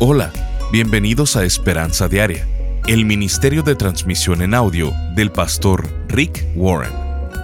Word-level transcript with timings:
Hola, 0.00 0.32
bienvenidos 0.70 1.34
a 1.34 1.44
Esperanza 1.44 2.06
Diaria, 2.06 2.46
el 2.86 3.04
ministerio 3.04 3.64
de 3.64 3.74
transmisión 3.74 4.42
en 4.42 4.54
audio 4.54 4.92
del 5.16 5.32
pastor 5.32 5.88
Rick 6.06 6.46
Warren. 6.54 6.92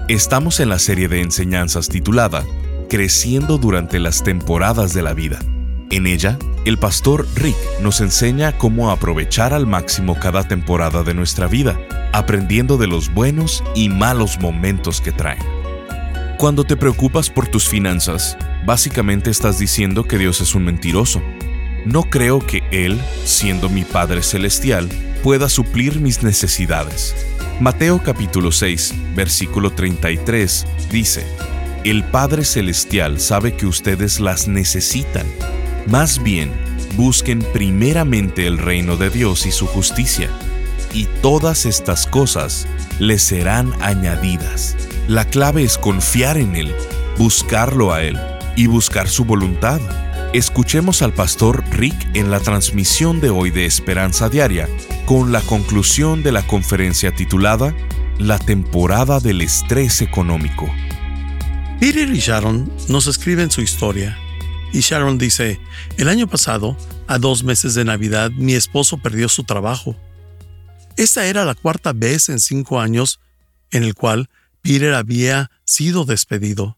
Estamos 0.06 0.60
en 0.60 0.68
la 0.68 0.78
serie 0.78 1.08
de 1.08 1.20
enseñanzas 1.20 1.88
titulada 1.88 2.44
Creciendo 2.88 3.58
durante 3.58 3.98
las 3.98 4.22
temporadas 4.22 4.94
de 4.94 5.02
la 5.02 5.14
vida. 5.14 5.40
En 5.90 6.06
ella, 6.06 6.38
el 6.64 6.78
pastor 6.78 7.26
Rick 7.34 7.56
nos 7.82 8.00
enseña 8.00 8.56
cómo 8.56 8.92
aprovechar 8.92 9.52
al 9.52 9.66
máximo 9.66 10.16
cada 10.20 10.46
temporada 10.46 11.02
de 11.02 11.12
nuestra 11.12 11.48
vida, 11.48 11.76
aprendiendo 12.12 12.76
de 12.76 12.86
los 12.86 13.12
buenos 13.12 13.64
y 13.74 13.88
malos 13.88 14.38
momentos 14.38 15.00
que 15.00 15.10
traen. 15.10 15.42
Cuando 16.38 16.62
te 16.62 16.76
preocupas 16.76 17.30
por 17.30 17.48
tus 17.48 17.68
finanzas, 17.68 18.38
básicamente 18.64 19.30
estás 19.30 19.58
diciendo 19.58 20.04
que 20.04 20.18
Dios 20.18 20.40
es 20.40 20.54
un 20.54 20.66
mentiroso 20.66 21.20
no 21.84 22.04
creo 22.04 22.40
que 22.40 22.62
Él, 22.70 23.00
siendo 23.24 23.68
mi 23.68 23.84
Padre 23.84 24.22
Celestial, 24.22 24.88
pueda 25.22 25.48
suplir 25.48 26.00
mis 26.00 26.22
necesidades. 26.22 27.14
Mateo 27.60 28.02
capítulo 28.02 28.52
6, 28.52 28.94
versículo 29.14 29.70
33 29.70 30.66
dice, 30.90 31.24
El 31.84 32.04
Padre 32.04 32.44
Celestial 32.44 33.20
sabe 33.20 33.54
que 33.54 33.66
ustedes 33.66 34.18
las 34.18 34.48
necesitan. 34.48 35.26
Más 35.86 36.22
bien, 36.22 36.50
busquen 36.96 37.40
primeramente 37.52 38.46
el 38.46 38.58
reino 38.58 38.96
de 38.96 39.10
Dios 39.10 39.46
y 39.46 39.52
su 39.52 39.66
justicia, 39.66 40.30
y 40.92 41.06
todas 41.22 41.66
estas 41.66 42.06
cosas 42.06 42.66
les 42.98 43.22
serán 43.22 43.72
añadidas. 43.80 44.76
La 45.08 45.26
clave 45.26 45.64
es 45.64 45.78
confiar 45.78 46.38
en 46.38 46.56
Él, 46.56 46.74
buscarlo 47.18 47.92
a 47.92 48.02
Él 48.02 48.18
y 48.56 48.66
buscar 48.66 49.08
su 49.08 49.24
voluntad. 49.24 49.80
Escuchemos 50.34 51.02
al 51.02 51.14
pastor 51.14 51.62
Rick 51.70 51.94
en 52.14 52.28
la 52.28 52.40
transmisión 52.40 53.20
de 53.20 53.30
hoy 53.30 53.52
de 53.52 53.66
Esperanza 53.66 54.28
Diaria 54.28 54.68
con 55.06 55.30
la 55.30 55.40
conclusión 55.40 56.24
de 56.24 56.32
la 56.32 56.44
conferencia 56.44 57.14
titulada 57.14 57.72
La 58.18 58.40
temporada 58.40 59.20
del 59.20 59.42
estrés 59.42 60.02
económico. 60.02 60.68
Peter 61.78 62.12
y 62.12 62.18
Sharon 62.18 62.68
nos 62.88 63.06
escriben 63.06 63.52
su 63.52 63.60
historia. 63.60 64.18
Y 64.72 64.80
Sharon 64.80 65.18
dice, 65.18 65.60
el 65.98 66.08
año 66.08 66.26
pasado, 66.26 66.76
a 67.06 67.18
dos 67.18 67.44
meses 67.44 67.76
de 67.76 67.84
Navidad, 67.84 68.32
mi 68.32 68.54
esposo 68.54 68.98
perdió 68.98 69.28
su 69.28 69.44
trabajo. 69.44 69.94
Esta 70.96 71.26
era 71.26 71.44
la 71.44 71.54
cuarta 71.54 71.92
vez 71.92 72.28
en 72.28 72.40
cinco 72.40 72.80
años 72.80 73.20
en 73.70 73.84
el 73.84 73.94
cual 73.94 74.28
Peter 74.62 74.94
había 74.94 75.52
sido 75.64 76.04
despedido. 76.04 76.76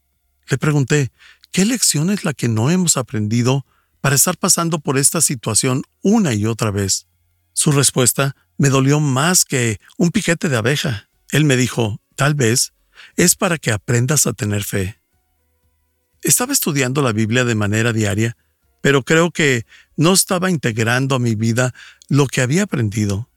Le 0.48 0.58
pregunté, 0.58 1.10
¿Qué 1.52 1.64
lección 1.64 2.10
es 2.10 2.24
la 2.24 2.34
que 2.34 2.48
no 2.48 2.70
hemos 2.70 2.96
aprendido 2.96 3.64
para 4.00 4.14
estar 4.14 4.36
pasando 4.36 4.78
por 4.78 4.98
esta 4.98 5.20
situación 5.20 5.82
una 6.02 6.34
y 6.34 6.46
otra 6.46 6.70
vez? 6.70 7.06
Su 7.52 7.72
respuesta 7.72 8.36
me 8.58 8.68
dolió 8.68 9.00
más 9.00 9.44
que 9.44 9.80
un 9.96 10.10
piquete 10.10 10.48
de 10.48 10.56
abeja. 10.56 11.08
Él 11.30 11.44
me 11.44 11.56
dijo, 11.56 12.00
tal 12.14 12.34
vez, 12.34 12.72
es 13.16 13.34
para 13.34 13.58
que 13.58 13.72
aprendas 13.72 14.26
a 14.26 14.32
tener 14.32 14.64
fe. 14.64 15.00
Estaba 16.22 16.52
estudiando 16.52 17.02
la 17.02 17.12
Biblia 17.12 17.44
de 17.44 17.54
manera 17.54 17.92
diaria, 17.92 18.36
pero 18.82 19.02
creo 19.02 19.30
que 19.30 19.66
no 19.96 20.12
estaba 20.12 20.50
integrando 20.50 21.14
a 21.14 21.18
mi 21.18 21.34
vida 21.34 21.74
lo 22.08 22.26
que 22.26 22.40
había 22.40 22.64
aprendido. 22.64 23.28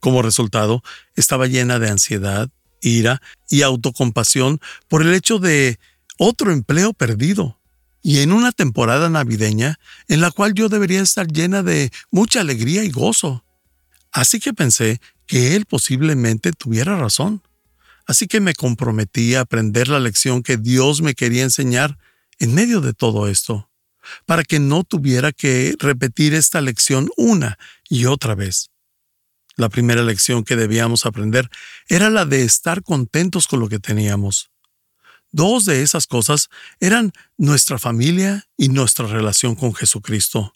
Como 0.00 0.22
resultado, 0.22 0.82
estaba 1.16 1.46
llena 1.46 1.78
de 1.78 1.90
ansiedad, 1.90 2.50
ira 2.80 3.20
y 3.48 3.62
autocompasión 3.62 4.60
por 4.88 5.02
el 5.02 5.12
hecho 5.14 5.38
de 5.38 5.78
otro 6.18 6.52
empleo 6.52 6.92
perdido, 6.92 7.58
y 8.02 8.20
en 8.20 8.32
una 8.32 8.52
temporada 8.52 9.08
navideña 9.10 9.78
en 10.06 10.20
la 10.20 10.30
cual 10.30 10.54
yo 10.54 10.68
debería 10.68 11.00
estar 11.00 11.26
llena 11.26 11.62
de 11.62 11.90
mucha 12.10 12.40
alegría 12.40 12.84
y 12.84 12.90
gozo. 12.90 13.44
Así 14.12 14.40
que 14.40 14.52
pensé 14.52 15.00
que 15.26 15.56
él 15.56 15.66
posiblemente 15.66 16.52
tuviera 16.52 16.96
razón. 16.96 17.42
Así 18.06 18.26
que 18.26 18.40
me 18.40 18.54
comprometí 18.54 19.34
a 19.34 19.40
aprender 19.40 19.88
la 19.88 20.00
lección 20.00 20.42
que 20.42 20.56
Dios 20.56 21.02
me 21.02 21.14
quería 21.14 21.42
enseñar 21.42 21.98
en 22.38 22.54
medio 22.54 22.80
de 22.80 22.94
todo 22.94 23.28
esto, 23.28 23.70
para 24.24 24.44
que 24.44 24.60
no 24.60 24.84
tuviera 24.84 25.32
que 25.32 25.74
repetir 25.78 26.32
esta 26.32 26.60
lección 26.60 27.10
una 27.16 27.58
y 27.88 28.06
otra 28.06 28.34
vez. 28.34 28.70
La 29.56 29.68
primera 29.68 30.02
lección 30.02 30.44
que 30.44 30.56
debíamos 30.56 31.04
aprender 31.04 31.50
era 31.88 32.08
la 32.08 32.24
de 32.24 32.44
estar 32.44 32.82
contentos 32.82 33.46
con 33.46 33.60
lo 33.60 33.68
que 33.68 33.80
teníamos. 33.80 34.50
Dos 35.30 35.64
de 35.64 35.82
esas 35.82 36.06
cosas 36.06 36.48
eran 36.80 37.12
nuestra 37.36 37.78
familia 37.78 38.48
y 38.56 38.68
nuestra 38.68 39.06
relación 39.06 39.54
con 39.54 39.74
Jesucristo. 39.74 40.54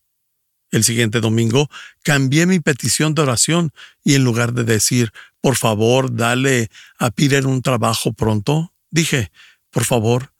El 0.71 0.85
siguiente 0.85 1.21
domingo 1.21 1.69
cambié 2.03 2.47
mi 2.47 2.59
petición 2.59 3.15
de 3.15 3.23
oración 3.23 3.73
y 4.03 4.15
en 4.15 4.25
lugar 4.25 4.55
de 4.55 4.65
decir, 4.65 5.13
por 5.43 5.57
favor, 5.57 6.17
dale 6.17 6.71
a 6.99 7.11
Peter 7.11 7.47
un 7.47 7.61
trabajo 7.61 8.15
pronto, 8.15 8.73
dije, 8.91 9.31
por 9.71 9.85
favor, 9.85 10.33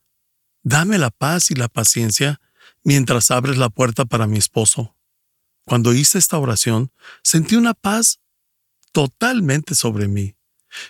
dame 0.63 0.97
la 0.97 1.11
paz 1.11 1.51
y 1.51 1.55
la 1.55 1.69
paciencia 1.69 2.41
mientras 2.83 3.31
abres 3.31 3.59
la 3.59 3.69
puerta 3.69 4.07
para 4.07 4.27
mi 4.27 4.39
esposo. 4.39 4.97
Cuando 5.65 5.93
hice 5.93 6.19
esta 6.19 6.39
oración, 6.39 6.93
sentí 7.23 7.57
una 7.57 7.75
paz 7.75 8.21
totalmente 8.93 9.75
sobre 9.75 10.09
mí. 10.09 10.35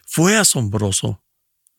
Fue 0.07 0.37
asombroso. 0.37 1.22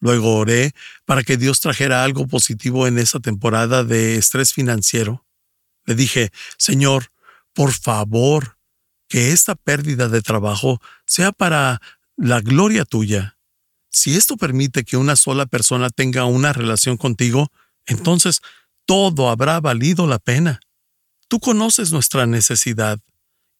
Luego 0.03 0.35
oré 0.35 0.75
para 1.05 1.23
que 1.23 1.37
Dios 1.37 1.61
trajera 1.61 2.03
algo 2.03 2.27
positivo 2.27 2.87
en 2.87 2.99
esa 2.99 3.21
temporada 3.21 3.85
de 3.85 4.17
estrés 4.17 4.51
financiero. 4.51 5.25
Le 5.85 5.95
dije, 5.95 6.29
Señor, 6.57 7.13
por 7.53 7.71
favor, 7.71 8.57
que 9.07 9.31
esta 9.31 9.55
pérdida 9.55 10.09
de 10.09 10.21
trabajo 10.21 10.81
sea 11.05 11.31
para 11.31 11.81
la 12.17 12.41
gloria 12.41 12.83
tuya. 12.83 13.37
Si 13.91 14.17
esto 14.17 14.35
permite 14.35 14.83
que 14.83 14.97
una 14.97 15.15
sola 15.15 15.45
persona 15.45 15.89
tenga 15.89 16.25
una 16.25 16.51
relación 16.51 16.97
contigo, 16.97 17.49
entonces 17.85 18.41
todo 18.85 19.29
habrá 19.29 19.61
valido 19.61 20.05
la 20.05 20.19
pena. 20.19 20.59
Tú 21.29 21.39
conoces 21.39 21.93
nuestra 21.93 22.25
necesidad 22.25 22.99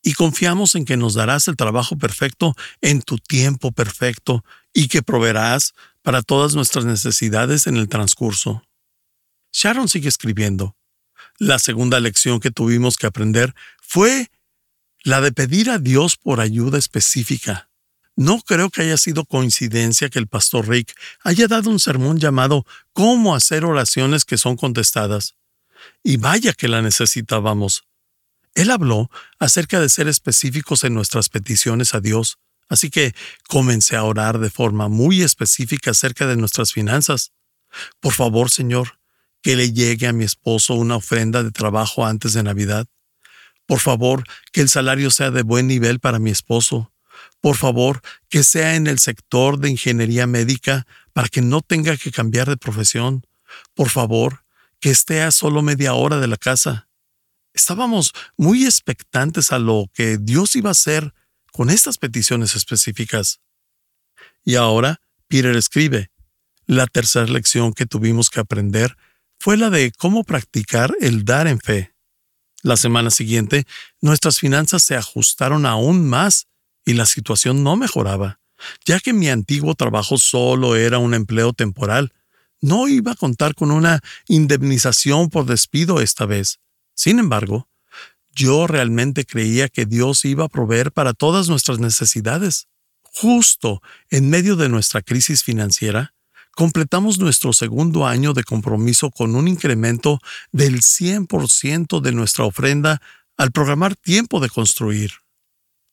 y 0.01 0.11
confiamos 0.11 0.75
en 0.75 0.83
que 0.83 0.97
nos 0.97 1.13
darás 1.13 1.47
el 1.47 1.55
trabajo 1.55 1.97
perfecto 1.97 2.53
en 2.81 3.01
tu 3.01 3.17
tiempo 3.17 3.71
perfecto 3.71 4.43
y 4.73 4.87
que 4.87 5.03
proveerás 5.03 5.73
para 6.01 6.21
todas 6.21 6.55
nuestras 6.55 6.85
necesidades 6.85 7.67
en 7.67 7.77
el 7.77 7.87
transcurso. 7.87 8.63
Sharon 9.51 9.87
sigue 9.87 10.09
escribiendo. 10.09 10.75
La 11.37 11.59
segunda 11.59 11.99
lección 11.99 12.39
que 12.39 12.51
tuvimos 12.51 12.97
que 12.97 13.07
aprender 13.07 13.53
fue 13.81 14.29
la 15.03 15.21
de 15.21 15.31
pedir 15.31 15.69
a 15.69 15.79
Dios 15.79 16.17
por 16.17 16.39
ayuda 16.39 16.77
específica. 16.77 17.69
No 18.15 18.41
creo 18.41 18.69
que 18.69 18.81
haya 18.81 18.97
sido 18.97 19.25
coincidencia 19.25 20.09
que 20.09 20.19
el 20.19 20.27
pastor 20.27 20.69
Rick 20.69 20.93
haya 21.23 21.47
dado 21.47 21.69
un 21.69 21.79
sermón 21.79 22.19
llamado 22.19 22.65
Cómo 22.93 23.35
hacer 23.35 23.65
oraciones 23.65 24.23
que 24.23 24.37
son 24.37 24.55
contestadas. 24.55 25.35
Y 26.03 26.17
vaya 26.17 26.53
que 26.53 26.67
la 26.67 26.81
necesitábamos. 26.81 27.85
Él 28.55 28.69
habló 28.69 29.09
acerca 29.39 29.79
de 29.79 29.89
ser 29.89 30.07
específicos 30.07 30.83
en 30.83 30.93
nuestras 30.93 31.29
peticiones 31.29 31.95
a 31.95 32.01
Dios, 32.01 32.37
así 32.69 32.89
que 32.89 33.13
comencé 33.47 33.95
a 33.95 34.03
orar 34.03 34.39
de 34.39 34.49
forma 34.49 34.87
muy 34.89 35.21
específica 35.21 35.91
acerca 35.91 36.27
de 36.27 36.37
nuestras 36.37 36.73
finanzas. 36.73 37.31
Por 37.99 38.13
favor, 38.13 38.49
Señor, 38.49 38.99
que 39.41 39.55
le 39.55 39.73
llegue 39.73 40.07
a 40.07 40.13
mi 40.13 40.23
esposo 40.23 40.73
una 40.75 40.95
ofrenda 40.95 41.43
de 41.43 41.51
trabajo 41.51 42.05
antes 42.05 42.33
de 42.33 42.43
Navidad. 42.43 42.87
Por 43.65 43.79
favor, 43.79 44.23
que 44.51 44.61
el 44.61 44.69
salario 44.69 45.11
sea 45.11 45.31
de 45.31 45.43
buen 45.43 45.67
nivel 45.67 45.99
para 45.99 46.19
mi 46.19 46.31
esposo. 46.31 46.91
Por 47.41 47.55
favor, 47.55 48.01
que 48.29 48.43
sea 48.43 48.75
en 48.75 48.87
el 48.87 48.99
sector 48.99 49.59
de 49.59 49.69
ingeniería 49.69 50.27
médica 50.27 50.87
para 51.11 51.27
que 51.27 51.41
no 51.41 51.61
tenga 51.61 51.97
que 51.97 52.11
cambiar 52.11 52.49
de 52.49 52.57
profesión. 52.57 53.25
Por 53.73 53.89
favor, 53.89 54.43
que 54.79 54.89
esté 54.89 55.21
a 55.21 55.31
solo 55.31 55.61
media 55.61 55.93
hora 55.93 56.19
de 56.19 56.27
la 56.27 56.37
casa. 56.37 56.87
Estábamos 57.53 58.13
muy 58.37 58.65
expectantes 58.65 59.51
a 59.51 59.59
lo 59.59 59.85
que 59.93 60.17
Dios 60.17 60.55
iba 60.55 60.69
a 60.69 60.71
hacer 60.71 61.13
con 61.53 61.69
estas 61.69 61.97
peticiones 61.97 62.55
específicas. 62.55 63.39
Y 64.43 64.55
ahora, 64.55 64.99
Peter 65.27 65.55
escribe, 65.55 66.11
la 66.65 66.87
tercera 66.87 67.27
lección 67.27 67.73
que 67.73 67.85
tuvimos 67.85 68.29
que 68.29 68.39
aprender 68.39 68.97
fue 69.39 69.55
la 69.55 69.69
de 69.69 69.91
cómo 69.91 70.23
practicar 70.23 70.95
el 70.99 71.23
dar 71.25 71.47
en 71.47 71.59
fe. 71.59 71.93
La 72.63 72.75
semana 72.75 73.11
siguiente, 73.11 73.65
nuestras 74.01 74.39
finanzas 74.39 74.83
se 74.83 74.95
ajustaron 74.95 75.65
aún 75.65 76.07
más 76.09 76.47
y 76.85 76.93
la 76.93 77.05
situación 77.05 77.63
no 77.63 77.75
mejoraba, 77.75 78.39
ya 78.85 78.99
que 78.99 79.13
mi 79.13 79.29
antiguo 79.29 79.75
trabajo 79.75 80.17
solo 80.17 80.75
era 80.75 80.97
un 80.97 81.13
empleo 81.13 81.53
temporal. 81.53 82.13
No 82.61 82.87
iba 82.87 83.11
a 83.11 83.15
contar 83.15 83.53
con 83.53 83.69
una 83.69 83.99
indemnización 84.27 85.29
por 85.29 85.45
despido 85.45 86.01
esta 86.01 86.25
vez. 86.25 86.59
Sin 86.95 87.19
embargo, 87.19 87.67
yo 88.33 88.67
realmente 88.67 89.25
creía 89.25 89.69
que 89.69 89.85
Dios 89.85 90.25
iba 90.25 90.45
a 90.45 90.49
proveer 90.49 90.91
para 90.91 91.13
todas 91.13 91.49
nuestras 91.49 91.79
necesidades. 91.79 92.67
Justo 93.03 93.81
en 94.09 94.29
medio 94.29 94.55
de 94.55 94.69
nuestra 94.69 95.01
crisis 95.01 95.43
financiera, 95.43 96.13
completamos 96.55 97.19
nuestro 97.19 97.53
segundo 97.53 98.07
año 98.07 98.33
de 98.33 98.43
compromiso 98.43 99.11
con 99.11 99.35
un 99.35 99.47
incremento 99.47 100.19
del 100.51 100.81
100% 100.81 102.01
de 102.01 102.11
nuestra 102.11 102.45
ofrenda 102.45 103.01
al 103.37 103.51
programar 103.51 103.95
tiempo 103.95 104.39
de 104.39 104.49
construir. 104.49 105.11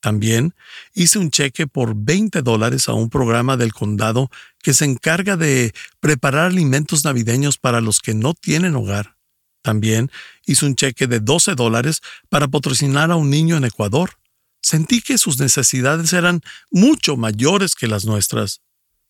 También 0.00 0.54
hice 0.94 1.18
un 1.18 1.30
cheque 1.30 1.66
por 1.66 1.94
20 1.94 2.40
dólares 2.40 2.88
a 2.88 2.94
un 2.94 3.10
programa 3.10 3.58
del 3.58 3.74
condado 3.74 4.30
que 4.62 4.72
se 4.72 4.86
encarga 4.86 5.36
de 5.36 5.74
preparar 6.00 6.46
alimentos 6.46 7.04
navideños 7.04 7.58
para 7.58 7.82
los 7.82 8.00
que 8.00 8.14
no 8.14 8.32
tienen 8.32 8.76
hogar. 8.76 9.19
También 9.62 10.10
hice 10.46 10.66
un 10.66 10.74
cheque 10.74 11.06
de 11.06 11.20
12 11.20 11.54
dólares 11.54 12.00
para 12.28 12.48
patrocinar 12.48 13.10
a 13.10 13.16
un 13.16 13.30
niño 13.30 13.56
en 13.56 13.64
Ecuador. 13.64 14.18
Sentí 14.62 15.00
que 15.00 15.18
sus 15.18 15.38
necesidades 15.38 16.12
eran 16.12 16.42
mucho 16.70 17.16
mayores 17.16 17.74
que 17.74 17.88
las 17.88 18.04
nuestras. 18.04 18.62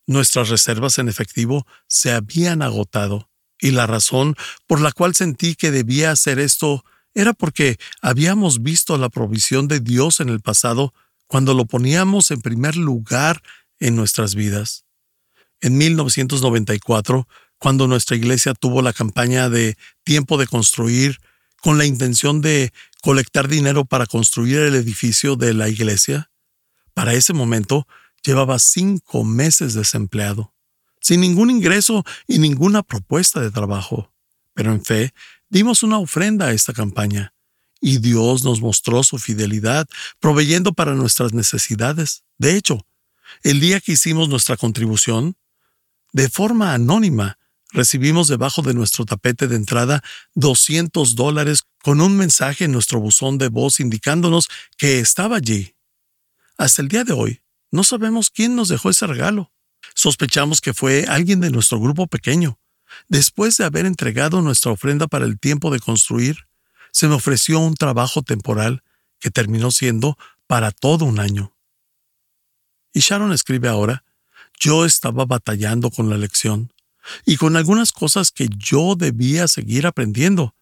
Nuestras 0.07 0.49
reservas 0.49 0.99
en 0.99 1.09
efectivo 1.09 1.67
se 1.87 2.13
habían 2.13 2.63
agotado, 2.63 3.31
y 3.61 3.71
la 3.71 3.87
razón 3.87 4.35
por 4.67 4.81
la 4.81 4.93
cual 4.93 5.15
sentí 5.15 5.55
que 5.55 5.71
debía 5.71 6.11
hacer 6.11 6.39
esto 6.39 6.85
era 7.15 7.33
porque 7.33 7.79
habíamos 8.01 8.63
visto 8.63 8.97
la 8.97 9.09
provisión 9.09 9.69
de 9.69 9.81
Dios 9.81 10.21
en 10.21 10.29
el 10.29 10.41
pasado 10.41 10.95
cuando 11.27 11.55
lo 11.55 11.65
poníamos 11.67 12.31
en 12.31 12.41
primer 12.41 12.77
lugar 12.77 13.43
en 13.79 13.97
nuestras 13.97 14.35
vidas. 14.35 14.85
En 15.61 15.77
1994, 15.77 17.29
cuando 17.61 17.87
nuestra 17.87 18.17
iglesia 18.17 18.55
tuvo 18.55 18.81
la 18.83 18.95
campaña 18.95 19.51
de 19.51 19.77
tiempo 20.03 20.39
de 20.39 20.47
construir 20.47 21.21
con 21.61 21.77
la 21.77 21.85
intención 21.85 22.41
de 22.41 22.73
colectar 23.03 23.49
dinero 23.49 23.85
para 23.85 24.07
construir 24.07 24.61
el 24.61 24.75
edificio 24.75 25.37
de 25.37 25.53
la 25.53 25.69
iglesia, 25.69 26.31
para 26.95 27.13
ese 27.13 27.35
momento 27.35 27.87
llevaba 28.25 28.59
cinco 28.59 29.25
meses 29.25 29.75
desempleado, 29.75 30.55
sin 31.03 31.21
ningún 31.21 31.51
ingreso 31.51 32.03
y 32.27 32.39
ninguna 32.39 32.83
propuesta 32.83 33.41
de 33.41 33.51
trabajo. 33.51 34.11
Pero 34.55 34.73
en 34.73 34.83
fe 34.83 35.13
dimos 35.51 35.83
una 35.83 35.99
ofrenda 35.99 36.47
a 36.47 36.53
esta 36.53 36.73
campaña, 36.73 37.35
y 37.79 37.99
Dios 37.99 38.43
nos 38.43 38.63
mostró 38.63 39.03
su 39.03 39.19
fidelidad, 39.19 39.87
proveyendo 40.19 40.73
para 40.73 40.95
nuestras 40.95 41.35
necesidades. 41.35 42.25
De 42.39 42.57
hecho, 42.57 42.87
el 43.43 43.61
día 43.61 43.81
que 43.81 43.93
hicimos 43.93 44.31
nuestra 44.31 44.57
contribución, 44.57 45.37
de 46.13 46.29
forma 46.31 46.73
anónima, 46.73 47.39
recibimos 47.73 48.29
debajo 48.29 48.63
de 48.63 48.75
nuestro 48.75 49.05
tapete 49.05 49.49
de 49.49 49.57
entrada 49.57 50.03
200 50.35 51.15
dólares 51.15 51.65
con 51.83 52.01
un 52.01 52.17
mensaje 52.17 52.65
en 52.65 52.73
nuestro 52.73 53.01
buzón 53.01 53.39
de 53.39 53.49
voz 53.49 53.81
indicándonos 53.81 54.49
que 54.77 55.01
estaba 55.01 55.37
allí. 55.37 55.75
Hasta 56.59 56.83
el 56.83 56.89
día 56.89 57.05
de 57.05 57.13
hoy, 57.13 57.41
no 57.71 57.85
sabemos 57.85 58.31
quién 58.31 58.57
nos 58.57 58.69
dejó 58.69 58.91
ese 58.91 59.07
regalo. 59.07 59.53
Sospechamos 59.95 60.61
que 60.61 60.75
fue 60.75 61.07
alguien 61.09 61.41
de 61.41 61.51
nuestro 61.51 61.81
grupo 61.81 62.07
pequeño. 62.07 62.59
Después 63.09 63.57
de 63.57 63.65
haber 63.65 63.87
entregado 63.87 64.43
nuestra 64.43 64.73
ofrenda 64.73 65.07
para 65.07 65.25
el 65.25 65.39
tiempo 65.39 65.71
de 65.71 65.81
construir, 65.81 66.49
se 66.93 67.09
me 67.09 67.15
ofreció 67.15 67.61
un 67.61 67.75
trabajo 67.75 68.23
temporal 68.23 68.83
que 69.21 69.31
terminó 69.31 69.71
siendo 69.71 70.19
para 70.47 70.73
todo 70.73 71.05
un 71.05 71.21
año. 71.21 71.55
Y 72.93 73.01
Sharon 73.01 73.33
escribe 73.33 73.69
ahora, 73.69 74.05
yo 74.59 74.85
estaba 74.85 75.25
batallando 75.25 75.91
con 75.91 76.11
la 76.11 76.19
lección 76.19 76.73
y 77.25 77.37
con 77.37 77.57
algunas 77.57 77.93
cosas 77.93 78.31
que 78.31 78.49
yo 78.57 78.95
debía 78.97 79.49
seguir 79.49 79.87
aprendiendo. 79.87 80.55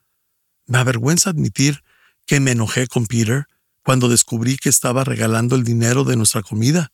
Me 0.66 0.78
avergüenza 0.78 1.30
admitir 1.30 1.82
que 2.26 2.40
me 2.40 2.52
enojé 2.52 2.86
con 2.86 3.06
Peter 3.06 3.46
cuando 3.82 4.08
descubrí 4.08 4.58
que 4.58 4.68
estaba 4.68 5.04
regalando 5.04 5.56
el 5.56 5.64
dinero 5.64 6.04
de 6.04 6.16
nuestra 6.16 6.42
comida. 6.42 6.92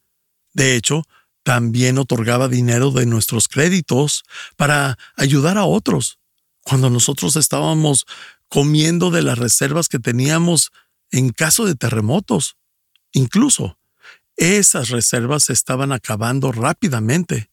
De 0.52 0.76
hecho, 0.76 1.02
también 1.42 1.98
otorgaba 1.98 2.48
dinero 2.48 2.90
de 2.90 3.06
nuestros 3.06 3.48
créditos 3.48 4.24
para 4.56 4.96
ayudar 5.16 5.58
a 5.58 5.64
otros, 5.64 6.18
cuando 6.62 6.90
nosotros 6.90 7.36
estábamos 7.36 8.06
comiendo 8.48 9.10
de 9.10 9.22
las 9.22 9.38
reservas 9.38 9.88
que 9.88 9.98
teníamos 9.98 10.70
en 11.10 11.30
caso 11.30 11.64
de 11.66 11.74
terremotos. 11.74 12.56
Incluso, 13.12 13.78
esas 14.36 14.88
reservas 14.88 15.44
se 15.44 15.52
estaban 15.52 15.92
acabando 15.92 16.50
rápidamente. 16.50 17.50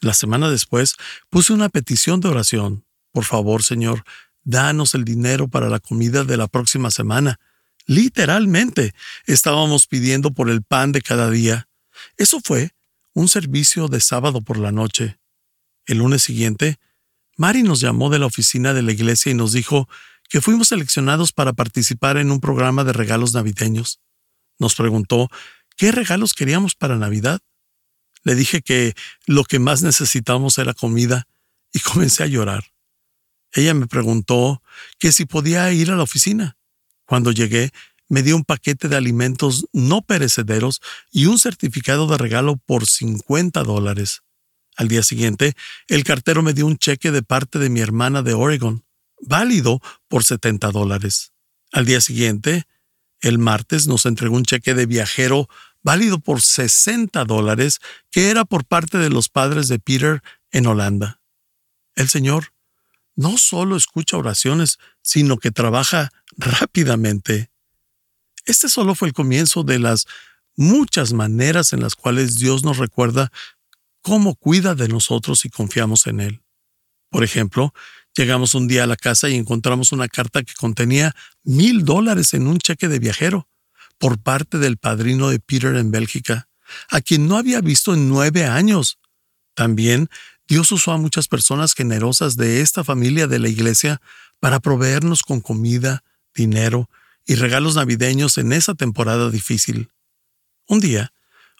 La 0.00 0.14
semana 0.14 0.50
después 0.50 0.96
puse 1.28 1.52
una 1.52 1.68
petición 1.68 2.20
de 2.20 2.28
oración. 2.28 2.84
Por 3.12 3.24
favor, 3.24 3.62
Señor, 3.62 4.04
danos 4.44 4.94
el 4.94 5.04
dinero 5.04 5.48
para 5.48 5.68
la 5.68 5.80
comida 5.80 6.24
de 6.24 6.36
la 6.36 6.48
próxima 6.48 6.90
semana. 6.90 7.38
Literalmente, 7.86 8.94
estábamos 9.26 9.86
pidiendo 9.86 10.32
por 10.32 10.48
el 10.48 10.62
pan 10.62 10.92
de 10.92 11.02
cada 11.02 11.30
día. 11.30 11.68
Eso 12.16 12.40
fue 12.42 12.70
un 13.12 13.28
servicio 13.28 13.88
de 13.88 14.00
sábado 14.00 14.40
por 14.40 14.58
la 14.58 14.72
noche. 14.72 15.18
El 15.86 15.98
lunes 15.98 16.22
siguiente, 16.22 16.78
Mari 17.36 17.62
nos 17.62 17.80
llamó 17.80 18.10
de 18.10 18.18
la 18.18 18.26
oficina 18.26 18.72
de 18.74 18.82
la 18.82 18.92
iglesia 18.92 19.32
y 19.32 19.34
nos 19.34 19.52
dijo 19.52 19.88
que 20.28 20.40
fuimos 20.40 20.68
seleccionados 20.68 21.32
para 21.32 21.52
participar 21.52 22.16
en 22.16 22.30
un 22.30 22.40
programa 22.40 22.84
de 22.84 22.92
regalos 22.92 23.34
navideños. 23.34 24.00
Nos 24.58 24.74
preguntó 24.74 25.28
qué 25.76 25.90
regalos 25.90 26.34
queríamos 26.34 26.74
para 26.74 26.96
Navidad. 26.96 27.40
Le 28.22 28.34
dije 28.34 28.62
que 28.62 28.94
lo 29.26 29.44
que 29.44 29.58
más 29.58 29.82
necesitábamos 29.82 30.58
era 30.58 30.74
comida 30.74 31.26
y 31.72 31.78
comencé 31.80 32.22
a 32.22 32.26
llorar. 32.26 32.64
Ella 33.52 33.74
me 33.74 33.86
preguntó 33.86 34.62
que 34.98 35.12
si 35.12 35.26
podía 35.26 35.72
ir 35.72 35.90
a 35.90 35.96
la 35.96 36.04
oficina. 36.04 36.56
Cuando 37.04 37.32
llegué, 37.32 37.72
me 38.08 38.22
dio 38.22 38.36
un 38.36 38.44
paquete 38.44 38.88
de 38.88 38.96
alimentos 38.96 39.66
no 39.72 40.02
perecederos 40.02 40.80
y 41.10 41.26
un 41.26 41.38
certificado 41.38 42.06
de 42.06 42.18
regalo 42.18 42.56
por 42.56 42.86
50 42.86 43.62
dólares. 43.62 44.22
Al 44.76 44.88
día 44.88 45.02
siguiente, 45.02 45.54
el 45.88 46.04
cartero 46.04 46.42
me 46.42 46.52
dio 46.52 46.66
un 46.66 46.76
cheque 46.76 47.10
de 47.10 47.22
parte 47.22 47.58
de 47.58 47.70
mi 47.70 47.80
hermana 47.80 48.22
de 48.22 48.34
Oregon, 48.34 48.84
válido 49.20 49.80
por 50.08 50.24
70 50.24 50.70
dólares. 50.70 51.32
Al 51.72 51.86
día 51.86 52.00
siguiente, 52.00 52.64
el 53.20 53.38
martes, 53.38 53.86
nos 53.86 54.06
entregó 54.06 54.36
un 54.36 54.44
cheque 54.44 54.74
de 54.74 54.86
viajero 54.86 55.48
válido 55.82 56.18
por 56.18 56.40
60 56.40 57.24
dólares, 57.24 57.80
que 58.10 58.30
era 58.30 58.44
por 58.44 58.64
parte 58.64 58.98
de 58.98 59.10
los 59.10 59.28
padres 59.28 59.68
de 59.68 59.78
Peter 59.78 60.22
en 60.50 60.66
Holanda. 60.66 61.20
El 61.94 62.08
Señor 62.08 62.52
no 63.16 63.36
solo 63.38 63.76
escucha 63.76 64.16
oraciones, 64.16 64.78
sino 65.02 65.36
que 65.36 65.50
trabaja 65.50 66.10
rápidamente. 66.36 67.50
Este 68.46 68.68
solo 68.68 68.94
fue 68.94 69.08
el 69.08 69.14
comienzo 69.14 69.62
de 69.62 69.78
las 69.78 70.06
muchas 70.56 71.12
maneras 71.12 71.72
en 71.72 71.80
las 71.80 71.94
cuales 71.94 72.38
Dios 72.38 72.64
nos 72.64 72.78
recuerda 72.78 73.30
cómo 74.00 74.34
cuida 74.36 74.74
de 74.74 74.88
nosotros 74.88 75.44
y 75.44 75.50
confiamos 75.50 76.06
en 76.06 76.20
Él. 76.20 76.42
Por 77.10 77.24
ejemplo, 77.24 77.74
llegamos 78.16 78.54
un 78.54 78.68
día 78.68 78.84
a 78.84 78.86
la 78.86 78.96
casa 78.96 79.28
y 79.28 79.34
encontramos 79.34 79.92
una 79.92 80.08
carta 80.08 80.42
que 80.42 80.54
contenía 80.54 81.14
mil 81.42 81.84
dólares 81.84 82.32
en 82.34 82.46
un 82.46 82.58
cheque 82.58 82.88
de 82.88 82.98
viajero 82.98 83.49
por 84.00 84.18
parte 84.18 84.58
del 84.58 84.78
padrino 84.78 85.28
de 85.28 85.38
Peter 85.38 85.76
en 85.76 85.90
Bélgica, 85.90 86.48
a 86.88 87.02
quien 87.02 87.28
no 87.28 87.36
había 87.36 87.60
visto 87.60 87.92
en 87.92 88.08
nueve 88.08 88.46
años. 88.46 88.98
También 89.54 90.08
Dios 90.48 90.72
usó 90.72 90.92
a 90.92 90.96
muchas 90.96 91.28
personas 91.28 91.74
generosas 91.74 92.36
de 92.36 92.62
esta 92.62 92.82
familia 92.82 93.26
de 93.26 93.38
la 93.38 93.50
iglesia 93.50 94.00
para 94.40 94.58
proveernos 94.58 95.22
con 95.22 95.42
comida, 95.42 96.02
dinero 96.34 96.88
y 97.26 97.34
regalos 97.34 97.76
navideños 97.76 98.38
en 98.38 98.54
esa 98.54 98.74
temporada 98.74 99.30
difícil. 99.30 99.90
Un 100.66 100.80
día, 100.80 101.12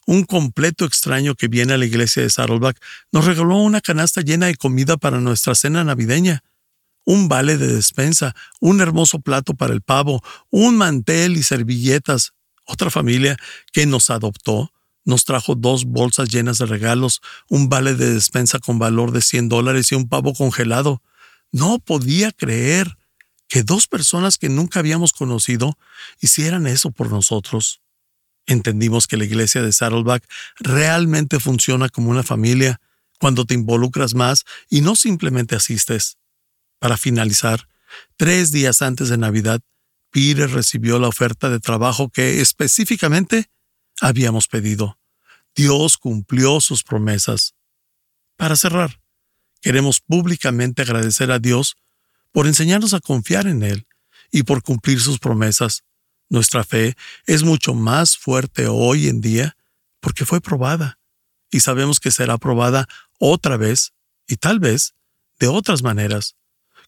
un 0.07 0.25
completo 0.25 0.87
extraño 0.87 1.35
que 1.35 1.47
viene 1.47 1.75
a 1.75 1.79
la 1.79 1.85
iglesia 1.85 2.23
de 2.23 2.31
Saddleback 2.31 2.81
nos 3.13 3.27
regaló 3.27 3.59
una 3.59 3.83
canasta 3.83 4.23
llena 4.23 4.47
de 4.47 4.57
comida 4.57 4.97
para 4.97 5.21
nuestra 5.21 5.55
cena 5.55 5.85
navideña 5.85 6.43
un 7.11 7.27
vale 7.27 7.59
de 7.59 7.67
despensa, 7.67 8.37
un 8.61 8.81
hermoso 8.81 9.19
plato 9.19 9.55
para 9.55 9.75
el 9.75 9.83
pavo, 9.83 10.23
un 10.49 10.77
mantel 10.77 11.37
y 11.37 11.43
servilletas. 11.43 12.35
Otra 12.65 12.89
familia 12.89 13.37
que 13.73 13.85
nos 13.85 14.11
adoptó 14.11 14.73
nos 15.05 15.25
trajo 15.25 15.57
dos 15.57 15.87
bolsas 15.87 16.29
llenas 16.29 16.59
de 16.59 16.67
regalos, 16.67 17.21
un 17.49 17.69
vale 17.69 17.97
de 17.97 18.15
despensa 18.15 18.61
con 18.61 18.79
valor 18.79 19.11
de 19.11 19.23
100 19.23 19.49
dólares 19.49 19.91
y 19.91 19.97
un 19.97 20.09
pavo 20.09 20.35
congelado. 20.35 21.03
No 21.51 21.81
podía 21.81 22.31
creer 22.31 22.97
que 23.49 23.65
dos 23.65 23.89
personas 23.89 24.39
que 24.39 24.49
nunca 24.49 24.79
habíamos 24.79 25.13
conocido 25.13 25.77
hicieran 26.21 26.69
eso 26.69 26.93
por 26.93 27.11
nosotros. 27.11 27.81
Entendimos 28.47 29.09
que 29.09 29.17
la 29.17 29.25
iglesia 29.25 29.63
de 29.63 29.73
Saddleback 29.73 30.23
realmente 30.61 31.41
funciona 31.41 31.89
como 31.89 32.11
una 32.11 32.23
familia 32.23 32.81
cuando 33.19 33.45
te 33.47 33.55
involucras 33.55 34.15
más 34.15 34.45
y 34.69 34.83
no 34.83 34.95
simplemente 34.95 35.57
asistes. 35.57 36.20
Para 36.81 36.97
finalizar, 36.97 37.69
tres 38.17 38.53
días 38.53 38.81
antes 38.83 39.11
de 39.11 39.19
Navidad, 39.19 39.61
Peter 40.11 40.51
recibió 40.51 40.99
la 40.99 41.09
oferta 41.09 41.51
de 41.51 41.61
trabajo 41.61 42.09
que 42.09 42.41
específicamente 42.41 43.51
habíamos 44.01 44.49
pedido. 44.49 44.99
Dios 45.55 45.99
cumplió 45.99 46.61
sus 46.61 46.83
promesas. 46.83 47.55
Para 48.37 48.57
cerrar, 48.57 48.99
queremos 49.61 50.01
públicamente 50.01 50.83
agradecer 50.83 51.31
a 51.31 51.39
Dios 51.39 51.77
por 52.33 52.47
enseñarnos 52.47 52.95
a 52.95 53.01
confiar 53.01 53.47
en 53.47 53.63
Él 53.63 53.87
y 54.33 54.45
por 54.45 54.63
cumplir 54.63 55.01
sus 55.01 55.19
promesas. 55.19 55.85
Nuestra 56.31 56.65
fe 56.65 56.97
es 57.27 57.43
mucho 57.43 57.75
más 57.75 58.17
fuerte 58.17 58.69
hoy 58.69 59.09
en 59.09 59.21
día 59.21 59.55
porque 60.01 60.25
fue 60.25 60.41
probada 60.41 60.99
y 61.51 61.61
sabemos 61.61 62.01
que 62.01 62.11
será 62.11 62.39
probada 62.39 62.87
otra 63.19 63.59
vez 63.59 63.93
y 64.27 64.37
tal 64.37 64.61
vez 64.61 64.95
de 65.39 65.49
otras 65.49 65.83
maneras. 65.83 66.37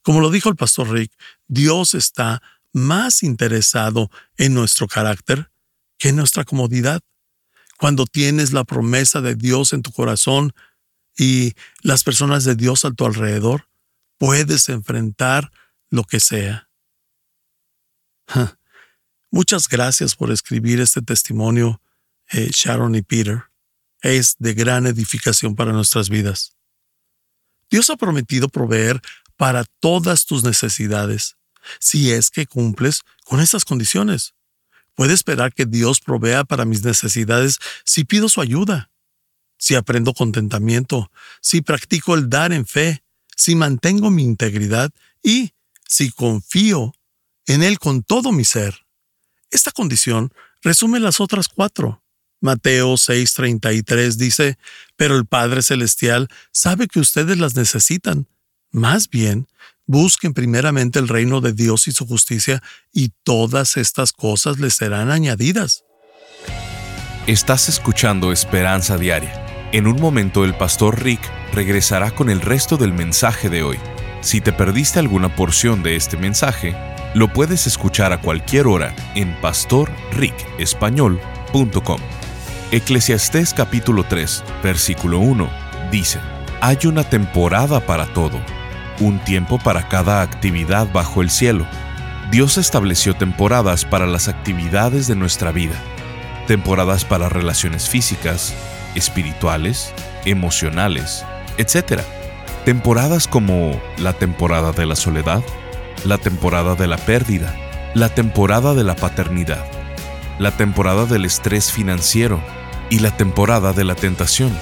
Como 0.03 0.21
lo 0.21 0.31
dijo 0.31 0.49
el 0.49 0.57
pastor 0.57 0.91
Rick, 0.91 1.13
Dios 1.47 1.95
está 1.95 2.43
más 2.73 3.23
interesado 3.23 4.11
en 4.37 4.55
nuestro 4.55 4.89
carácter 4.89 5.51
que 5.99 6.09
en 6.09 6.17
nuestra 6.17 6.45
comodidad. 6.45 7.01
Cuando 7.79 8.07
tienes 8.07 8.53
la 8.53 8.65
promesa 8.65 9.21
de 9.21 9.35
Dios 9.35 9.73
en 9.73 9.83
tu 9.83 9.93
corazón 9.93 10.53
y 11.17 11.53
las 11.83 12.05
personas 12.05 12.45
de 12.45 12.55
Dios 12.55 12.85
a 12.85 12.91
tu 12.91 13.05
alrededor, 13.05 13.69
puedes 14.19 14.69
enfrentar 14.69 15.51
lo 15.91 16.05
que 16.05 16.21
sea. 16.21 16.69
Muchas 19.31 19.69
gracias 19.69 20.15
por 20.15 20.31
escribir 20.31 20.81
este 20.81 21.03
testimonio, 21.03 21.81
eh, 22.31 22.51
Sharon 22.53 22.95
y 22.95 23.03
Peter. 23.03 23.45
Es 24.01 24.37
de 24.39 24.55
gran 24.55 24.87
edificación 24.87 25.55
para 25.55 25.73
nuestras 25.73 26.09
vidas. 26.09 26.57
Dios 27.71 27.89
ha 27.91 27.97
prometido 27.97 28.49
proveer 28.49 29.01
para 29.37 29.65
todas 29.81 30.27
tus 30.27 30.45
necesidades, 30.45 31.37
si 31.81 32.11
es 32.13 32.31
que 32.31 32.47
cumples 32.47 33.03
con 33.25 33.41
esas 33.41 33.65
condiciones. 33.65 34.35
Puede 34.95 35.15
esperar 35.15 35.55
que 35.55 35.67
Dios 35.67 36.01
provea 36.01 36.45
para 36.45 36.65
mis 36.65 36.85
necesidades 36.85 37.59
si 37.85 38.05
pido 38.05 38.29
su 38.29 38.41
ayuda, 38.41 38.91
si 39.59 39.75
aprendo 39.75 40.13
contentamiento, 40.13 41.11
si 41.41 41.63
practico 41.63 42.15
el 42.15 42.29
dar 42.29 42.53
en 42.53 42.67
fe, 42.67 43.03
si 43.37 43.55
mantengo 43.55 44.11
mi 44.11 44.23
integridad 44.23 44.91
y 45.23 45.53
si 45.89 46.11
confío 46.11 46.95
en 47.47 47.63
Él 47.63 47.79
con 47.79 48.03
todo 48.03 48.33
mi 48.33 48.45
ser. 48.45 48.87
Esta 49.51 49.71
condición 49.71 50.33
resume 50.63 51.01
las 51.01 51.21
otras 51.21 51.49
cuatro. 51.49 52.03
Mateo 52.41 52.95
6:33 52.95 54.17
dice, 54.17 54.59
Pero 54.97 55.17
el 55.17 55.27
Padre 55.27 55.63
Celestial 55.63 56.29
sabe 56.53 56.89
que 56.89 57.01
ustedes 57.01 57.39
las 57.39 57.55
necesitan. 57.55 58.29
Más 58.73 59.09
bien, 59.09 59.47
busquen 59.87 60.35
primeramente 60.35 60.99
el 60.99 61.09
reino 61.09 61.41
de 61.41 61.53
Dios 61.53 61.89
y 61.89 61.93
su 61.93 62.07
justicia, 62.07 62.63
y 62.93 63.13
todas 63.23 63.77
estas 63.77 64.13
cosas 64.13 64.59
les 64.59 64.75
serán 64.75 65.11
añadidas. 65.11 65.85
Estás 67.27 67.69
escuchando 67.69 68.33
Esperanza 68.33 68.99
Diaria. 68.99 69.71
En 69.73 69.87
un 69.87 70.01
momento 70.01 70.45
el 70.45 70.55
pastor 70.55 71.03
Rick 71.03 71.21
regresará 71.53 72.11
con 72.11 72.31
el 72.31 72.41
resto 72.41 72.77
del 72.77 72.93
mensaje 72.93 73.49
de 73.49 73.63
hoy. 73.63 73.79
Si 74.23 74.41
te 74.41 74.53
perdiste 74.53 74.99
alguna 74.99 75.37
porción 75.37 75.83
de 75.83 75.97
este 75.97 76.17
mensaje, 76.17 76.75
lo 77.15 77.31
puedes 77.33 77.67
escuchar 77.67 78.13
a 78.13 78.21
cualquier 78.21 78.67
hora 78.67 78.95
en 79.15 79.35
pastorricespañol.com. 79.41 82.01
Eclesiastés 82.71 83.53
capítulo 83.53 84.05
3, 84.05 84.45
versículo 84.63 85.19
1 85.19 85.51
dice, 85.91 86.21
Hay 86.61 86.79
una 86.87 87.03
temporada 87.05 87.85
para 87.87 88.07
todo, 88.15 88.41
un 89.03 89.19
tiempo 89.19 89.59
para 89.59 89.89
cada 89.89 90.23
actividad 90.23 90.87
bajo 90.93 91.23
el 91.23 91.31
cielo. 91.31 91.67
Dios 92.31 92.57
estableció 92.57 93.15
temporadas 93.15 93.85
para 93.85 94.07
las 94.07 94.29
actividades 94.29 95.07
de 95.07 95.17
nuestra 95.17 95.53
vida, 95.53 95.75
temporadas 96.47 97.05
para 97.05 97.29
relaciones 97.29 97.89
físicas, 97.89 98.55
espirituales, 98.95 99.93
emocionales, 100.25 101.25
etc. 101.59 102.03
Temporadas 102.65 103.27
como 103.27 103.81
la 103.99 104.13
temporada 104.13 104.73
de 104.73 104.87
la 104.87 104.97
soledad, 104.97 105.43
la 106.05 106.19
temporada 106.19 106.75
de 106.75 106.87
la 106.87 106.97
pérdida, 106.97 107.55
la 107.95 108.09
temporada 108.09 108.75
de 108.75 108.85
la 108.85 108.95
paternidad, 108.95 109.65
la 110.39 110.53
temporada 110.53 111.07
del 111.07 111.25
estrés 111.25 111.73
financiero 111.73 112.41
y 112.89 113.01
la 113.01 113.11
temporada 113.17 113.73
de 113.73 113.85
la 113.85 113.95
tentación. 113.95 114.53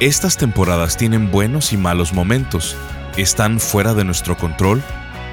Estas 0.00 0.36
temporadas 0.36 0.96
tienen 0.96 1.30
buenos 1.30 1.72
y 1.72 1.76
malos 1.76 2.12
momentos, 2.12 2.76
están 3.18 3.60
fuera 3.60 3.94
de 3.94 4.04
nuestro 4.04 4.36
control, 4.36 4.82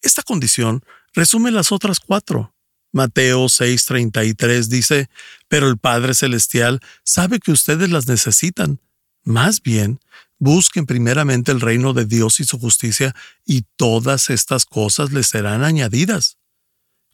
Esta 0.01 0.21
condición 0.21 0.83
resume 1.13 1.49
las 1.49 1.71
otras 1.71 2.01
cuatro. 2.01 2.53
Mateo 2.91 3.48
6:33 3.48 4.67
dice, 4.69 5.10
Pero 5.48 5.67
el 5.67 5.77
Padre 5.77 6.13
Celestial 6.13 6.79
sabe 7.03 7.39
que 7.39 7.51
ustedes 7.51 7.89
las 7.89 8.07
necesitan. 8.07 8.79
Más 9.24 9.62
bien, 9.62 10.00
busquen 10.39 10.86
primeramente 10.86 11.51
el 11.51 11.62
reino 11.62 11.93
de 11.93 12.05
Dios 12.05 12.39
y 12.39 12.43
su 12.43 12.60
justicia, 12.60 13.15
y 13.45 13.65
todas 13.75 14.29
estas 14.29 14.65
cosas 14.65 15.12
les 15.12 15.27
serán 15.27 15.63
añadidas. 15.63 16.38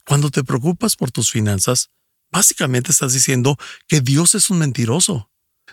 Cuando 0.04 0.30
te 0.30 0.42
preocupas 0.42 0.96
por 0.96 1.10
tus 1.10 1.30
finanzas, 1.30 1.90
Básicamente 2.30 2.92
estás 2.92 3.12
diciendo 3.12 3.56
que 3.86 4.00
Dios 4.00 4.34
es 4.34 4.50
un 4.50 4.58
mentiroso. 4.58 5.30